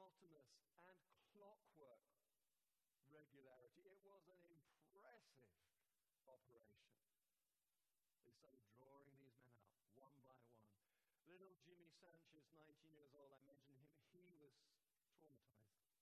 monotonous 0.00 0.56
and 0.80 0.96
clockwork 1.36 2.00
regularity, 3.12 3.84
it 3.84 4.00
was 4.00 4.24
an 4.32 4.40
impressive 4.48 5.52
operation. 6.24 6.88
They 8.24 8.32
started 8.32 8.64
drawing 8.80 9.12
these 9.20 9.36
men 9.44 9.60
out 9.60 9.84
one 9.92 10.16
by 10.24 10.40
one. 10.56 10.72
Little 11.28 11.52
Jimmy 11.60 11.92
Sanchez, 12.00 12.48
19 12.48 12.96
years 12.96 13.12
old, 13.12 13.28
I 13.28 13.44
mentioned 13.44 13.76
him, 13.76 13.92
he 14.08 14.24
was 14.40 14.56
traumatized. 15.20 15.92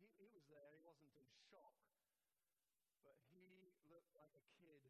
He, 0.00 0.08
he 0.16 0.32
was 0.32 0.48
there, 0.48 0.72
he 0.72 0.80
wasn't 0.80 1.12
in 1.12 1.28
shock, 1.52 1.76
but 3.04 3.20
he 3.36 3.76
looked 3.84 4.16
like 4.16 4.32
a 4.32 4.44
kid 4.56 4.80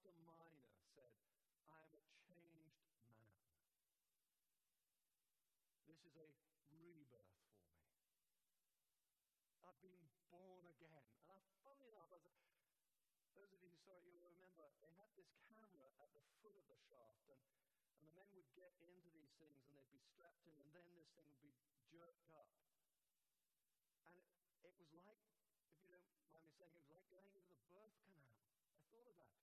the 0.00 0.16
miner 0.24 0.72
said, 0.96 1.12
I 1.68 1.76
am 1.84 1.92
a 1.92 2.02
changed 2.24 2.80
man. 3.04 3.28
This 6.00 6.16
is 6.16 6.16
a 6.16 6.28
rebirth 6.80 7.28
for 7.44 7.52
me. 7.60 7.76
I've 9.60 9.76
been 9.84 10.00
born 10.32 10.64
again. 10.64 11.04
And 11.20 11.28
I, 11.28 11.36
funny 11.60 11.84
enough, 11.92 12.08
as 12.16 12.24
a, 12.24 12.32
those 13.36 13.52
of 13.52 13.60
you 13.60 13.68
who 13.68 13.80
saw 13.84 14.00
it, 14.00 14.08
you'll 14.08 14.24
remember 14.24 14.64
they 14.80 14.96
had 14.96 15.12
this 15.12 15.28
camera 15.52 15.92
at 16.00 16.08
the 16.16 16.24
foot 16.40 16.56
of 16.56 16.64
the 16.72 16.80
shaft, 16.88 17.28
and, 17.28 17.44
and 17.92 18.00
the 18.00 18.12
men 18.16 18.32
would 18.32 18.48
get 18.56 18.72
into 18.80 19.12
these 19.12 19.36
things 19.36 19.60
and 19.60 19.76
they'd 19.76 19.92
be 19.92 20.00
strapped 20.00 20.48
in, 20.48 20.56
and 20.56 20.72
then 20.72 20.88
this 20.96 21.12
thing 21.12 21.28
would 21.28 21.44
be 21.44 21.52
jerked 21.92 22.32
up. 22.32 22.48
And 24.08 24.16
it, 24.16 24.24
it 24.24 24.48
was 24.56 24.64
like, 24.64 24.80
if 24.80 24.88
you 24.88 25.04
don't 25.04 25.20
mind 25.20 26.48
me 26.48 26.56
saying, 26.56 26.72
it 26.80 26.80
was 26.80 26.88
like 26.88 27.04
going 27.12 27.28
into 27.36 27.52
the 27.52 27.60
birth 27.68 27.92
canal. 28.08 28.40
I 28.72 28.80
thought 28.88 29.04
of 29.04 29.20
that. 29.20 29.36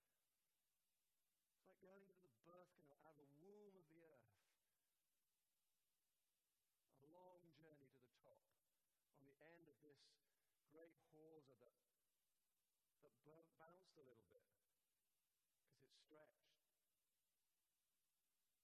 It's 1.54 1.62
like 1.70 1.78
going 1.78 2.02
into 2.02 2.26
the 2.26 2.42
birth 2.50 2.66
canal 2.74 2.98
out 3.06 3.14
of 3.14 3.30
the 3.30 3.38
womb 3.46 3.78
of 3.78 3.86
the 3.94 4.02
earth. 4.02 4.26
A 6.98 7.08
long 7.14 7.40
journey 7.56 7.88
to 7.88 8.00
the 8.04 8.12
top 8.20 8.42
on 9.08 9.22
the 9.22 9.32
end 9.38 9.64
of 9.70 9.77
this 9.88 10.04
great 10.74 10.94
hawser 11.12 11.56
that 11.64 11.78
that 13.28 13.44
bounced 13.60 13.92
a 13.96 14.04
little 14.04 14.24
bit 14.32 14.44
because 14.52 15.80
it 15.80 15.92
stretched. 16.04 16.48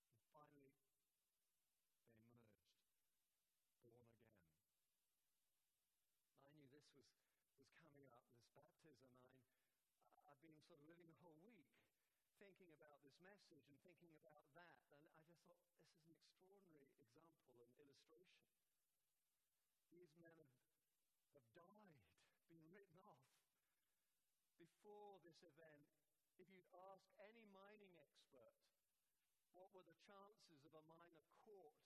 And 0.09 0.25
finally, 0.33 0.73
they 0.73 0.91
emerged, 1.01 2.59
born 3.85 4.09
again. 4.09 4.09
I 6.41 6.49
knew 6.53 6.69
this 6.73 6.89
was, 6.97 7.09
was 7.61 7.71
coming 7.77 8.09
up, 8.09 8.25
this 8.33 8.49
baptism. 8.57 9.13
I, 10.05 10.17
I've 10.29 10.41
been 10.45 10.57
sort 10.65 10.81
of 10.81 10.89
living 10.89 11.09
the 11.09 11.21
whole 11.21 11.41
week 11.45 11.69
thinking 12.41 12.73
about 12.77 13.01
this 13.05 13.17
message 13.25 13.65
and 13.69 13.79
thinking 13.85 14.13
about 14.21 14.45
that. 14.57 14.77
And 14.93 15.01
I 15.09 15.21
just 15.25 15.41
thought, 15.49 15.65
this 15.73 15.89
is 15.89 15.97
an 16.05 16.13
extraordinary 16.21 16.93
example 17.01 17.65
and 17.65 17.73
illustration. 17.81 18.53
These 19.89 20.13
men 20.21 20.44
died, 21.55 22.03
been 22.51 22.67
written 22.75 22.99
off 23.01 23.23
before 24.59 25.23
this 25.23 25.39
event, 25.47 25.87
if 26.37 26.51
you'd 26.51 26.67
ask 26.75 27.07
any 27.23 27.47
mining 27.55 27.95
expert 27.97 28.59
what 29.55 29.71
were 29.71 29.87
the 29.87 29.95
chances 30.03 30.67
of 30.67 30.75
a 30.75 30.85
miner 30.91 31.23
caught 31.47 31.79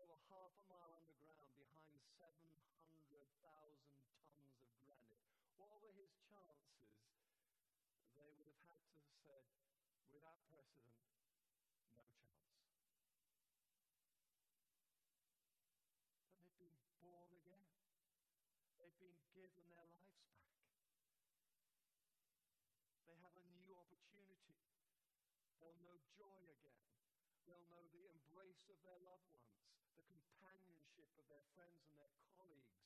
over 0.00 0.16
half 0.32 0.52
a 0.56 0.64
mile 0.72 0.96
underground 0.96 1.52
behind 1.60 2.00
700,000 2.16 3.28
tons 3.44 4.64
of 4.64 4.72
granite, 4.80 5.20
what 5.60 5.84
were 5.84 5.92
his 5.92 6.16
chances? 6.24 6.96
They 8.16 8.32
would 8.40 8.48
have 8.48 8.62
had 8.72 8.82
to 8.88 8.96
have 9.04 9.12
said, 9.28 9.44
without 10.10 10.40
precedent, 10.48 10.96
no 11.04 11.76
chance. 11.92 12.40
But 16.40 16.56
they've 16.56 16.72
been 16.72 16.96
born 17.04 17.28
again. 17.36 17.68
They've 18.78 18.96
given 19.48 19.72
their 19.72 19.88
lives 19.88 20.20
back. 20.28 20.44
They 23.08 23.16
have 23.24 23.32
a 23.32 23.44
new 23.56 23.72
opportunity. 23.72 24.60
They'll 25.60 25.80
know 25.80 25.96
joy 26.12 26.40
again. 26.52 26.84
They'll 27.48 27.64
know 27.72 27.84
the 27.88 28.04
embrace 28.12 28.68
of 28.68 28.76
their 28.84 29.00
loved 29.08 29.32
ones, 29.32 29.64
the 29.96 30.04
companionship 30.04 31.08
of 31.16 31.24
their 31.32 31.44
friends 31.56 31.80
and 31.88 31.96
their 31.96 32.12
colleagues. 32.36 32.76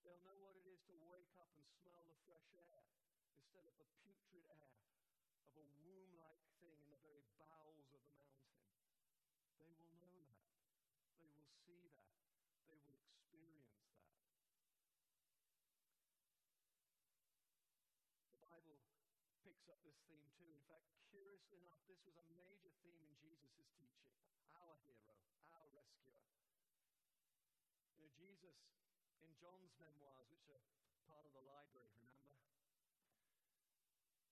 They'll 0.00 0.24
know 0.24 0.40
what 0.40 0.56
it 0.56 0.64
is 0.64 0.80
to 0.88 0.94
wake 1.12 1.36
up 1.36 1.52
and 1.60 1.68
smell 1.84 2.08
the 2.08 2.16
fresh 2.24 2.48
air 2.56 2.88
instead 3.36 3.68
of 3.68 3.76
the 3.76 3.88
putrid 4.00 4.48
air 4.48 4.72
of 5.44 5.54
a 5.60 5.66
womb 5.84 6.16
like 6.16 6.40
thing 6.58 6.72
in 6.80 6.88
the 6.88 7.02
very 7.04 7.22
bowels 7.36 7.92
of 7.92 8.00
the 8.08 8.16
mountain. 8.16 8.64
They 9.60 9.68
will 9.76 9.92
know 10.00 10.16
that. 10.32 10.48
They 11.20 11.28
will 11.36 11.52
see 11.68 11.84
that. 11.92 12.08
They 12.66 12.80
will 12.80 12.96
experience 12.98 13.76
that. 13.84 14.00
The 18.26 18.38
Bible 18.42 18.78
picks 19.44 19.68
up 19.70 19.81
this 19.92 20.08
theme 20.08 20.24
too. 20.40 20.48
In 20.48 20.64
fact, 20.64 20.88
curiously 21.12 21.60
enough, 21.60 21.84
this 21.84 22.00
was 22.08 22.16
a 22.16 22.24
major 22.32 22.72
theme 22.80 23.04
in 23.04 23.12
Jesus' 23.20 23.52
teaching. 23.52 23.92
Our 24.56 24.80
hero, 24.88 25.20
our 25.52 25.68
rescuer. 25.68 26.16
You 27.92 28.00
know, 28.00 28.08
Jesus, 28.16 28.56
in 29.20 29.36
John's 29.36 29.76
memoirs, 29.76 30.32
which 30.32 30.48
are 30.48 30.64
part 31.04 31.28
of 31.28 31.36
the 31.36 31.44
library, 31.44 31.92
remember? 31.92 32.32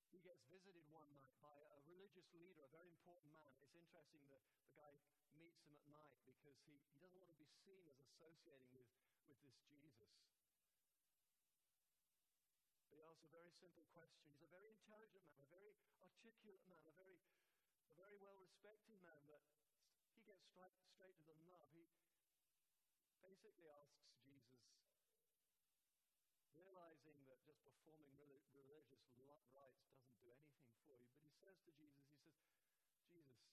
He 0.08 0.24
gets 0.24 0.40
visited 0.48 0.88
one 0.88 1.12
night 1.12 1.36
by 1.44 1.52
a 1.52 1.84
religious 1.84 2.28
leader, 2.32 2.64
a 2.64 2.72
very 2.72 2.88
important 2.88 3.28
man. 3.36 3.52
It's 3.60 3.76
interesting 3.76 4.24
that 4.32 4.40
the 4.64 4.72
guy 4.72 4.96
meets 5.36 5.60
him 5.60 5.76
at 5.76 5.84
night 5.92 6.16
because 6.24 6.56
he, 6.64 6.80
he 6.88 6.96
doesn't 7.04 7.20
want 7.20 7.36
to 7.36 7.36
be 7.36 7.48
seen 7.68 7.84
as 7.92 8.00
associating 8.00 8.72
with, 8.72 8.88
with 9.28 9.36
this 9.44 9.60
Jesus. 9.68 10.39
Asks 13.20 13.28
a 13.28 13.36
very 13.36 13.52
simple 13.60 13.84
question. 13.92 14.24
He's 14.32 14.40
a 14.40 14.48
very 14.48 14.72
intelligent 14.72 15.20
man, 15.28 15.44
a 15.44 15.52
very 15.52 15.76
articulate 16.00 16.64
man, 16.72 16.80
a 16.88 16.94
very, 16.96 17.20
a 17.92 17.94
very 18.00 18.16
well 18.16 18.32
respected 18.40 18.96
man, 19.04 19.20
but 19.28 19.44
he 20.16 20.24
gets 20.24 20.40
straight, 20.48 20.72
straight 20.96 21.12
to 21.20 21.28
the 21.28 21.36
nub. 21.44 21.68
He 21.68 21.84
basically 23.20 23.68
asks 23.68 24.08
Jesus, 24.24 24.56
realizing 26.56 27.20
that 27.28 27.44
just 27.44 27.60
performing 27.60 28.08
religious 28.56 29.04
rites 29.52 29.84
doesn't 29.92 30.16
do 30.24 30.32
anything 30.32 30.64
for 30.80 30.80
you, 30.88 31.04
but 31.12 31.20
he 31.20 31.28
says 31.44 31.60
to 31.68 31.76
Jesus, 31.76 32.08
he 32.24 32.24
says, 32.24 32.40
Jesus, 33.04 33.44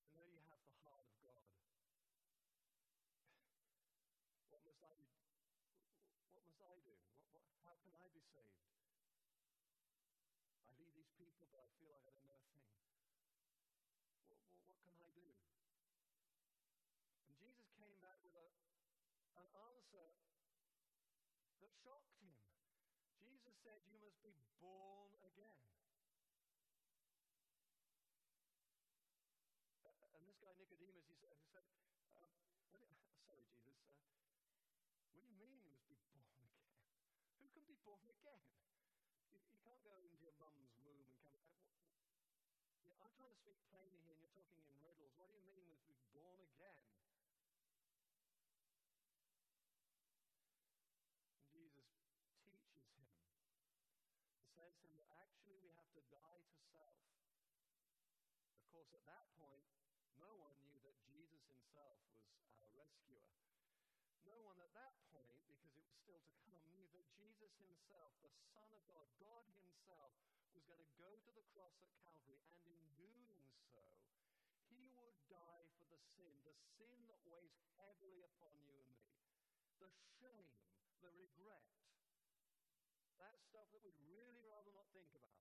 I 0.00 0.16
know 0.16 0.24
you 0.32 0.40
have 0.48 0.64
the 0.64 0.80
heart 0.80 1.04
of 1.04 1.12
God. 1.20 1.44
What 4.48 4.64
must 4.64 4.80
I 4.80 4.96
do? 4.96 5.04
What 6.32 6.44
must 6.48 6.60
I 6.64 6.76
do? 6.84 6.92
What, 7.00 7.20
what, 7.32 7.44
how 7.64 7.74
can 7.80 7.92
I 7.96 8.06
be 8.12 8.15
saved? 8.32 8.58
I 10.66 10.74
lead 10.78 10.92
these 10.96 11.12
people, 11.14 11.46
but 11.50 11.62
I 11.62 11.70
feel 11.78 11.90
like 11.94 12.06
I 12.06 12.12
don't 12.14 12.26
know 12.26 12.38
a 12.38 12.46
thing. 12.50 12.66
What, 14.30 14.42
what, 14.50 14.66
what 14.82 14.94
can 14.98 15.06
I 15.06 15.12
do? 15.14 15.28
And 17.26 17.34
Jesus 17.38 17.68
came 17.78 17.98
back 18.02 18.18
with 18.26 18.34
a, 18.34 18.48
an 19.38 19.48
answer 19.70 20.10
that 21.60 21.70
shocked 21.82 22.16
him. 22.18 22.32
Jesus 23.20 23.54
said, 23.62 23.82
You 23.90 23.98
must 24.02 24.18
be 24.22 24.34
born 24.62 25.10
again. 25.22 25.66
and 30.16 30.24
this 30.24 30.40
guy 30.40 30.52
Nicodemus, 30.56 31.04
he 31.04 31.16
said, 31.20 31.36
he 31.36 31.46
said 31.52 31.66
uh, 32.16 32.32
sorry, 32.72 33.44
Jesus, 33.60 33.84
uh, 33.92 34.16
what 35.12 35.20
do 35.20 35.28
you 35.28 35.36
mean 35.36 35.60
you 35.60 35.68
must 35.68 35.84
be 35.84 35.96
born 36.00 36.16
again? 36.24 36.48
Who 37.36 37.52
can 37.52 37.65
born 37.84 38.06
again? 38.08 38.42
You, 39.32 39.40
you 39.50 39.58
can't 39.60 39.82
go 39.84 39.92
into 40.00 40.16
your 40.22 40.36
mum's 40.40 40.72
womb 40.80 41.02
and 41.02 41.12
come 41.26 41.42
back. 41.42 41.72
Yeah, 42.86 42.96
I'm 43.02 43.12
trying 43.16 43.32
to 43.32 43.40
speak 43.40 43.58
plainly 43.68 44.00
here, 44.06 44.16
and 44.20 44.32
you're 44.36 44.46
talking 44.46 44.72
in 44.72 44.80
riddles. 44.84 45.12
What 45.16 45.32
do 45.32 45.36
you 45.40 45.44
mean 45.52 45.76
with 45.88 46.00
born 46.12 46.38
again? 46.40 46.80
And 51.26 51.42
Jesus 51.52 51.88
teaches 52.44 52.84
him 52.84 53.08
and 54.36 54.46
says 54.52 54.72
to 54.80 54.84
him 54.86 54.96
that 55.00 55.10
actually 55.24 55.56
we 55.64 55.72
have 55.76 55.88
to 55.96 56.02
die 56.12 56.40
to 56.40 56.54
self. 56.76 57.00
Of 58.52 58.64
course, 58.68 58.92
at 58.92 59.04
that 59.08 59.24
point, 59.40 59.64
no 60.20 60.28
one 60.36 60.52
knew 60.60 60.76
that 60.84 60.96
Jesus 61.08 61.40
himself 61.48 61.96
was 62.44 62.60
our 62.60 62.68
rescuer. 62.76 63.24
No 64.28 64.36
one 64.44 64.60
at 64.60 64.72
that 64.76 64.92
point, 65.08 65.15
because 65.56 65.72
it 65.72 65.88
was 65.88 65.96
still 66.04 66.20
to 66.20 66.36
come, 66.44 66.60
knew 66.76 66.84
that 66.92 67.08
Jesus 67.16 67.56
himself, 67.56 68.12
the 68.20 68.28
Son 68.52 68.68
of 68.68 68.82
God, 68.92 69.08
God 69.16 69.44
himself, 69.56 70.12
was 70.52 70.60
going 70.68 70.84
to 70.84 70.92
go 71.00 71.08
to 71.08 71.30
the 71.32 71.44
cross 71.56 71.72
at 71.80 71.88
Calvary, 72.04 72.44
and 72.52 72.60
in 72.68 72.76
doing 73.00 73.48
so, 73.72 73.80
he 74.68 74.92
would 75.00 75.16
die 75.32 75.64
for 75.80 75.88
the 75.88 75.96
sin, 76.12 76.28
the 76.44 76.52
sin 76.76 77.08
that 77.08 77.24
weighs 77.24 77.56
heavily 77.80 78.20
upon 78.28 78.52
you 78.60 78.76
and 78.76 78.92
me, 79.00 79.08
the 79.80 79.88
shame, 80.20 80.52
the 81.00 81.08
regret, 81.16 81.64
that 83.16 83.40
stuff 83.40 83.72
that 83.72 83.80
we'd 83.80 83.96
really 84.12 84.44
rather 84.44 84.76
not 84.76 84.92
think 84.92 85.08
about, 85.16 85.40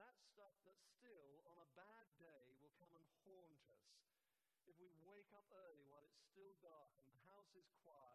that 0.00 0.16
stuff 0.24 0.56
that 0.64 0.80
still, 0.96 1.44
on 1.44 1.60
a 1.60 1.68
bad 1.76 2.08
day, 2.16 2.56
will 2.64 2.72
come 2.80 2.96
and 2.96 3.04
haunt 3.28 3.60
us. 3.68 3.84
If 4.64 4.80
we 4.80 4.88
wake 5.04 5.28
up 5.36 5.44
early 5.52 5.84
while 5.84 6.00
it's 6.08 6.24
still 6.32 6.56
dark 6.64 6.96
and 6.96 7.04
the 7.12 7.20
house 7.28 7.52
is 7.52 7.68
quiet 7.84 8.09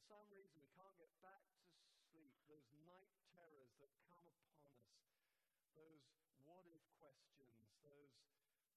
for 0.00 0.16
some 0.16 0.32
reason 0.32 0.56
we 0.56 0.64
can't 0.72 0.96
get 0.96 1.12
back 1.20 1.44
to 1.52 1.60
sleep, 2.08 2.32
those 2.48 2.64
night 2.88 3.04
terrors 3.36 3.68
that 3.84 3.92
come 4.08 4.24
upon 4.24 4.56
us, 4.64 4.80
those 5.76 6.08
what 6.40 6.64
if 6.72 6.80
questions, 6.96 7.68
those, 7.84 8.08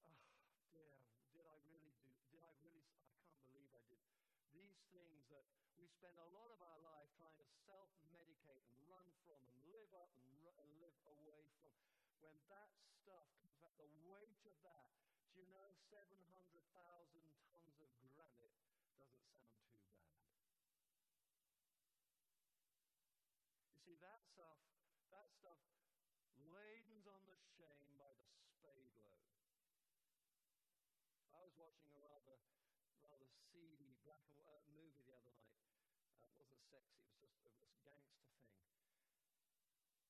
oh 0.04 0.20
dear, 0.68 1.00
did 1.32 1.48
I 1.48 1.56
really 1.64 1.96
do, 1.96 2.12
did 2.28 2.44
I 2.44 2.52
really, 2.60 2.84
I 3.08 3.16
can't 3.24 3.40
believe 3.48 3.72
I 3.72 3.80
did. 3.88 4.04
These 4.52 4.84
things 4.92 5.24
that 5.32 5.48
we 5.80 5.88
spend 5.88 6.20
a 6.20 6.28
lot 6.28 6.52
of 6.52 6.60
our 6.60 6.80
life 6.84 7.08
trying 7.16 7.40
to 7.40 7.48
self 7.64 7.88
medicate 8.12 8.68
and 8.68 8.76
run 8.84 9.08
from 9.24 9.40
and 9.48 9.56
live 9.72 9.96
up 9.96 10.12
and, 10.20 10.28
and 10.60 10.68
live 10.76 10.92
away 11.08 11.48
from. 11.56 11.72
when 12.20 12.36
that 12.52 12.68
stuff 13.00 13.24
comes 13.40 13.56
back, 13.56 13.72
the 13.80 13.88
weight 14.04 14.44
of 14.44 14.52
that, 14.60 14.92
do 15.32 15.40
you 15.40 15.48
know 15.48 15.72
700,000 15.88 16.20
tons 17.48 17.80
of 17.80 17.88
granite 18.12 18.52
doesn't 19.00 19.24
sound 19.32 19.56
too 19.72 19.80
bad? 19.88 20.04
You 23.64 23.73
see, 23.84 24.00
that 24.00 24.24
stuff, 24.32 24.56
that 25.12 25.28
stuff 25.36 25.60
laden's 26.48 27.04
on 27.04 27.20
the 27.28 27.36
shame 27.60 27.92
by 28.00 28.08
the 28.16 28.24
spade 28.40 28.88
load. 28.96 29.28
I 31.28 31.44
was 31.44 31.52
watching 31.60 31.92
a 31.92 32.00
rather, 32.00 32.40
rather 33.04 33.28
seedy 33.52 34.00
black 34.08 34.24
and 34.32 34.40
white 34.48 34.64
movie 34.72 35.04
the 35.04 35.12
other 35.12 35.36
night. 35.36 35.68
Uh, 36.16 36.32
it 36.32 36.36
wasn't 36.40 36.64
sexy, 36.64 37.04
it 37.04 37.12
was 37.12 37.20
just 37.20 37.36
a, 37.44 37.52
a 37.52 37.76
gangster 37.84 38.24
thing. 38.32 38.56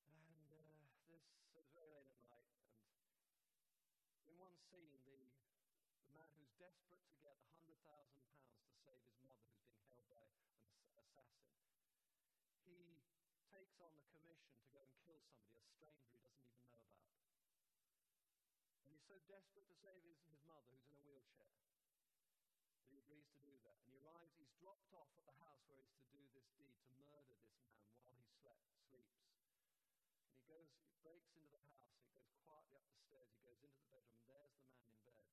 And 0.07 0.47
uh, 0.55 0.95
this 1.11 1.27
was 1.51 1.67
very 1.75 1.91
late 1.91 2.07
at 2.15 2.23
night, 2.31 2.47
and 2.55 2.79
in 4.23 4.39
one 4.39 4.55
scene, 4.71 4.95
the, 5.03 5.19
the 6.07 6.15
man 6.15 6.31
who's 6.39 6.55
desperate 6.55 7.03
to 7.11 7.19
get 7.19 7.35
£100,000 7.59 7.75
to 7.83 8.71
save 8.87 9.03
his 9.03 9.19
mother, 9.27 9.51
who's 9.59 9.75
being 9.75 10.07
held 10.07 10.07
by 10.07 10.23
an 10.23 10.95
assassin, 11.03 11.51
he 12.63 12.95
takes 14.05 14.21
commission 14.21 14.53
to 14.61 14.69
go 14.69 14.85
and 14.85 14.93
kill 15.05 15.19
somebody, 15.25 15.65
a 15.65 15.71
stranger 15.73 16.05
he 16.11 16.19
doesn't 16.21 16.45
even 16.45 16.61
know 16.69 16.77
about. 16.77 17.01
And 18.83 18.93
he's 18.93 19.05
so 19.09 19.17
desperate 19.25 19.65
to 19.65 19.75
save 19.81 20.01
his, 20.05 20.19
his 20.29 20.41
mother, 20.45 20.69
who's 20.69 20.85
in 20.85 20.93
a 20.93 21.05
wheelchair, 21.05 21.49
that 22.77 22.85
he 22.91 23.01
agrees 23.01 23.25
to 23.33 23.39
do 23.41 23.55
that. 23.65 23.81
And 23.81 23.89
he 23.89 23.97
arrives, 24.01 24.35
he's 24.37 24.53
dropped 24.61 24.93
off 24.93 25.09
at 25.17 25.25
the 25.25 25.37
house 25.41 25.65
where 25.65 25.81
he's 25.81 25.95
to 25.97 26.05
do 26.13 26.21
this 26.37 26.45
deed, 26.59 26.77
to 26.85 26.93
murder 27.09 27.25
this 27.25 27.41
man 27.49 27.81
while 28.05 28.13
he 28.13 28.25
slept, 28.41 28.61
sleeps. 28.89 29.25
And 30.29 30.37
he 30.37 30.45
goes, 30.45 30.69
he 30.85 30.93
breaks 31.01 31.29
into 31.33 31.49
the 31.49 31.61
house, 31.65 31.89
he 31.97 32.05
goes 32.13 32.29
quietly 32.45 32.77
up 32.77 32.85
the 32.89 32.99
stairs, 33.09 33.29
he 33.33 33.41
goes 33.41 33.61
into 33.61 33.77
the 33.77 33.89
bedroom, 33.89 34.21
and 34.21 34.29
there's 34.29 34.53
the 34.53 34.65
man 34.65 34.85
in 34.85 35.01
bed. 35.05 35.25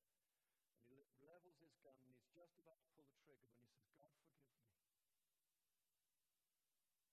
And 0.88 0.96
he 0.96 1.04
levels 1.28 1.56
his 1.60 1.76
gun, 1.84 1.96
and 2.00 2.12
he's 2.12 2.32
just 2.32 2.56
about 2.60 2.80
to 2.80 2.88
pull 2.96 3.04
the 3.08 3.16
trigger 3.20 3.48
when 3.52 3.60
he 3.60 3.68
says, 3.72 3.92
God, 4.00 4.12
forgive 4.20 4.48
me. 4.48 4.64
God, 4.64 5.60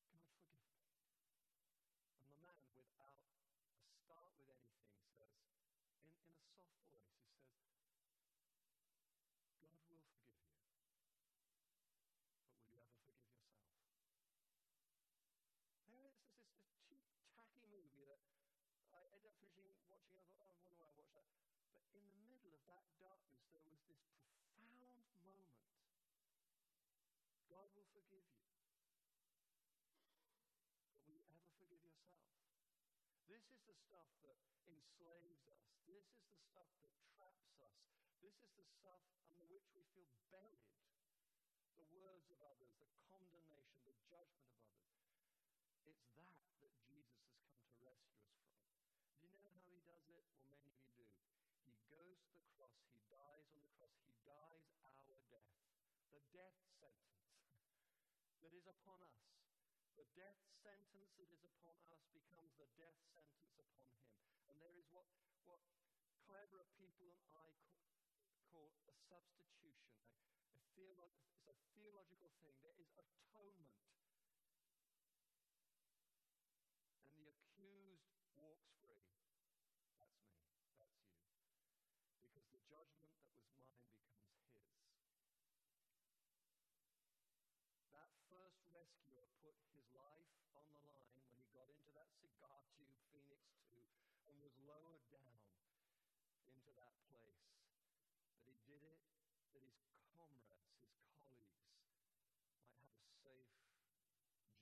forgive 0.08 0.28
me. 0.28 0.43
And 2.19 2.28
the 2.28 2.39
man, 2.43 2.67
without 2.76 3.15
a 3.19 3.88
start 4.04 4.32
with 4.36 4.52
anything, 4.52 5.00
says, 5.15 5.39
in, 6.04 6.13
in 6.28 6.36
a 6.36 6.59
soft 6.70 6.94
voice, 6.94 7.18
he 7.18 7.42
says, 7.42 7.66
God 7.90 9.58
will 9.58 9.74
forgive 9.74 10.06
you. 10.06 10.30
But 12.46 12.54
will 12.54 12.70
you 12.70 12.78
ever 12.78 12.94
forgive 13.02 13.18
yourself? 13.26 13.66
There 15.90 16.06
is 16.06 16.20
this, 16.22 16.38
this, 16.46 16.54
this 16.62 16.62
cheap, 16.86 17.02
tacky 17.34 17.66
movie 17.74 18.06
that 18.06 18.22
I 18.94 19.02
ended 19.10 19.26
up 19.26 19.42
finishing 19.42 19.82
watching. 19.90 20.22
I 20.22 20.26
thought, 20.30 20.46
oh, 20.46 20.62
wonder 20.62 20.78
why 20.78 20.94
I 20.94 20.98
watched 20.98 21.18
that. 21.18 21.34
But 21.74 21.90
in 21.98 22.06
the 22.06 22.22
middle 22.30 22.54
of 22.54 22.64
that 22.70 22.86
darkness, 23.02 23.50
there 23.50 23.66
was 23.66 23.82
this 23.90 24.02
profound 24.54 25.10
moment. 25.18 25.50
God 27.50 27.74
will 27.74 27.90
forgive 27.90 28.30
you. 28.30 28.46
But 30.94 31.02
will 31.10 31.18
you 31.18 31.26
ever 31.34 31.50
forgive 31.58 31.82
yourself? 31.82 32.20
This 33.39 33.56
is 33.56 33.71
the 33.71 33.80
stuff 33.88 34.12
that 34.28 34.36
enslaves 34.67 35.47
us. 35.47 35.63
This 35.88 36.04
is 36.12 36.28
the 36.28 36.36
stuff 36.52 36.67
that 36.84 36.91
traps 37.15 37.56
us. 37.63 37.71
This 38.19 38.36
is 38.43 38.52
the 38.60 38.67
stuff 38.67 38.99
under 39.23 39.47
which 39.47 39.63
we 39.71 39.88
feel 39.95 40.12
buried. 40.28 40.67
The 41.80 41.88
words 41.88 42.28
of 42.36 42.43
others, 42.43 42.75
the 42.84 42.91
condemnation, 43.08 43.80
the 43.88 43.95
judgment 44.12 44.52
of 44.52 44.60
others. 44.75 44.91
It's 45.88 46.04
that 46.19 46.36
that 46.60 46.75
Jesus 46.84 47.15
has 47.32 47.39
come 47.47 47.63
to 47.71 47.80
rescue 47.80 48.28
us 48.28 48.36
from. 48.43 48.60
Do 49.23 49.32
you 49.32 49.32
know 49.32 49.47
how 49.56 49.63
he 49.71 49.80
does 49.88 50.04
it? 50.12 50.28
Well, 50.43 50.60
many 50.60 50.75
of 50.75 50.91
you 50.91 50.91
do. 50.99 51.08
He 51.63 51.80
goes 51.88 52.19
to 52.28 52.36
the 52.36 52.43
cross, 52.60 52.75
he 52.91 52.99
dies 53.08 53.47
on 53.56 53.63
the 53.63 53.71
cross, 53.80 53.95
he 54.04 54.19
dies 54.28 54.67
our 54.84 55.15
death, 55.32 55.47
the 56.12 56.19
death 56.36 56.60
sentence 56.75 57.23
that 58.43 58.52
is 58.52 58.67
upon 58.67 58.99
us. 58.99 59.38
The 60.00 60.08
death 60.16 60.40
sentence 60.64 61.12
that 61.20 61.28
is 61.28 61.44
upon 61.44 61.76
us 61.92 62.08
becomes 62.16 62.56
the 62.56 62.72
death 62.80 62.96
sentence 63.12 63.52
upon 63.60 63.92
him. 64.00 64.08
And 64.48 64.56
there 64.64 64.72
is 64.80 64.88
what, 64.96 65.12
what 65.44 65.60
clever 66.24 66.64
people 66.80 67.12
and 67.20 67.28
I 67.36 67.52
call, 67.60 67.84
call 68.48 68.72
a 68.88 68.96
substitution. 68.96 70.00
A, 70.32 70.56
a 70.56 70.60
theolo- 70.72 71.12
it's 71.36 71.52
a 71.52 71.56
theological 71.76 72.32
thing. 72.40 72.56
There 72.64 72.80
is 72.80 72.88
atonement. 72.96 73.76
And 77.04 77.12
the 77.20 77.28
accused 77.36 78.08
walks 78.32 78.72
free. 78.80 79.04
That's 80.00 80.24
me. 80.32 80.48
That's 80.80 80.96
you. 81.12 81.28
Because 82.24 82.48
the 82.56 82.64
judgment 82.72 83.20
that 83.36 83.44
was 83.52 83.68
mine 83.84 84.16
becomes 84.48 84.48
his. 84.48 84.96
That 87.92 88.10
first 88.32 88.64
rescuer 88.72 89.28
put 89.44 89.60
his 89.80 89.96
life 89.96 90.28
on 90.52 90.68
the 90.68 90.76
line 90.84 91.15
when 91.24 91.39
he 91.39 91.48
got 91.56 91.72
into 91.72 91.88
that 91.96 92.12
cigar 92.20 92.60
tube, 92.76 93.00
Phoenix 93.15 93.39
2, 93.72 93.80
and 94.28 94.36
was 94.44 94.52
lowered 94.68 95.08
down 95.08 95.39
into 96.44 96.76
that 96.76 97.00
place. 97.08 97.39
That 98.28 98.44
he 98.44 98.60
did 98.68 98.84
it, 98.84 99.00
that 99.56 99.63
his 99.63 99.80
comrades, 100.12 100.84
his 100.84 101.00
colleagues, 101.15 101.63
might 101.80 102.92
have 102.92 102.92
a 102.92 103.08
safe 103.24 103.48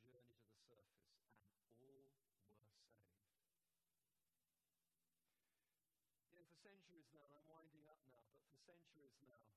journey 0.06 0.38
to 0.38 0.46
the 0.54 0.62
surface, 0.70 1.10
and 1.26 1.34
all 1.34 1.50
were 1.50 1.66
saved. 1.82 2.14
You 6.30 6.38
know, 6.38 6.46
for 6.46 6.62
centuries 6.62 7.10
now, 7.18 7.26
I'm 7.34 7.50
winding 7.50 7.90
up 7.90 8.06
now, 8.06 8.22
but 8.30 8.46
for 8.46 8.54
centuries 8.70 9.18
now, 9.26 9.50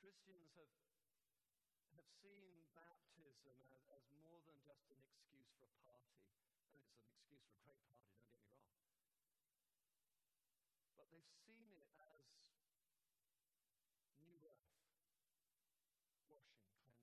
Christians 0.00 0.56
have 0.56 0.72
have 1.98 2.06
seen 2.22 2.62
baptism 2.78 3.58
as, 3.74 3.82
as 3.90 4.06
more 4.22 4.38
than 4.46 4.54
just 4.62 4.86
an 4.86 5.02
excuse 5.02 5.50
for 5.58 5.66
a 5.66 5.78
party. 5.82 6.14
And 6.70 6.78
it's 6.78 6.94
an 6.94 7.02
excuse 7.02 7.42
for 7.58 7.74
a 7.74 7.78
great 7.82 7.98
party, 8.06 8.38
don't 8.38 8.54
get 8.54 8.62
me 8.62 8.70
wrong. 8.70 9.02
But 10.94 11.10
they've 11.10 11.34
seen 11.42 11.66
it 11.74 11.90
as 11.98 12.22
new 14.22 14.38
birth, 14.38 14.78
washing, 16.30 16.70
cleansing. 16.86 16.94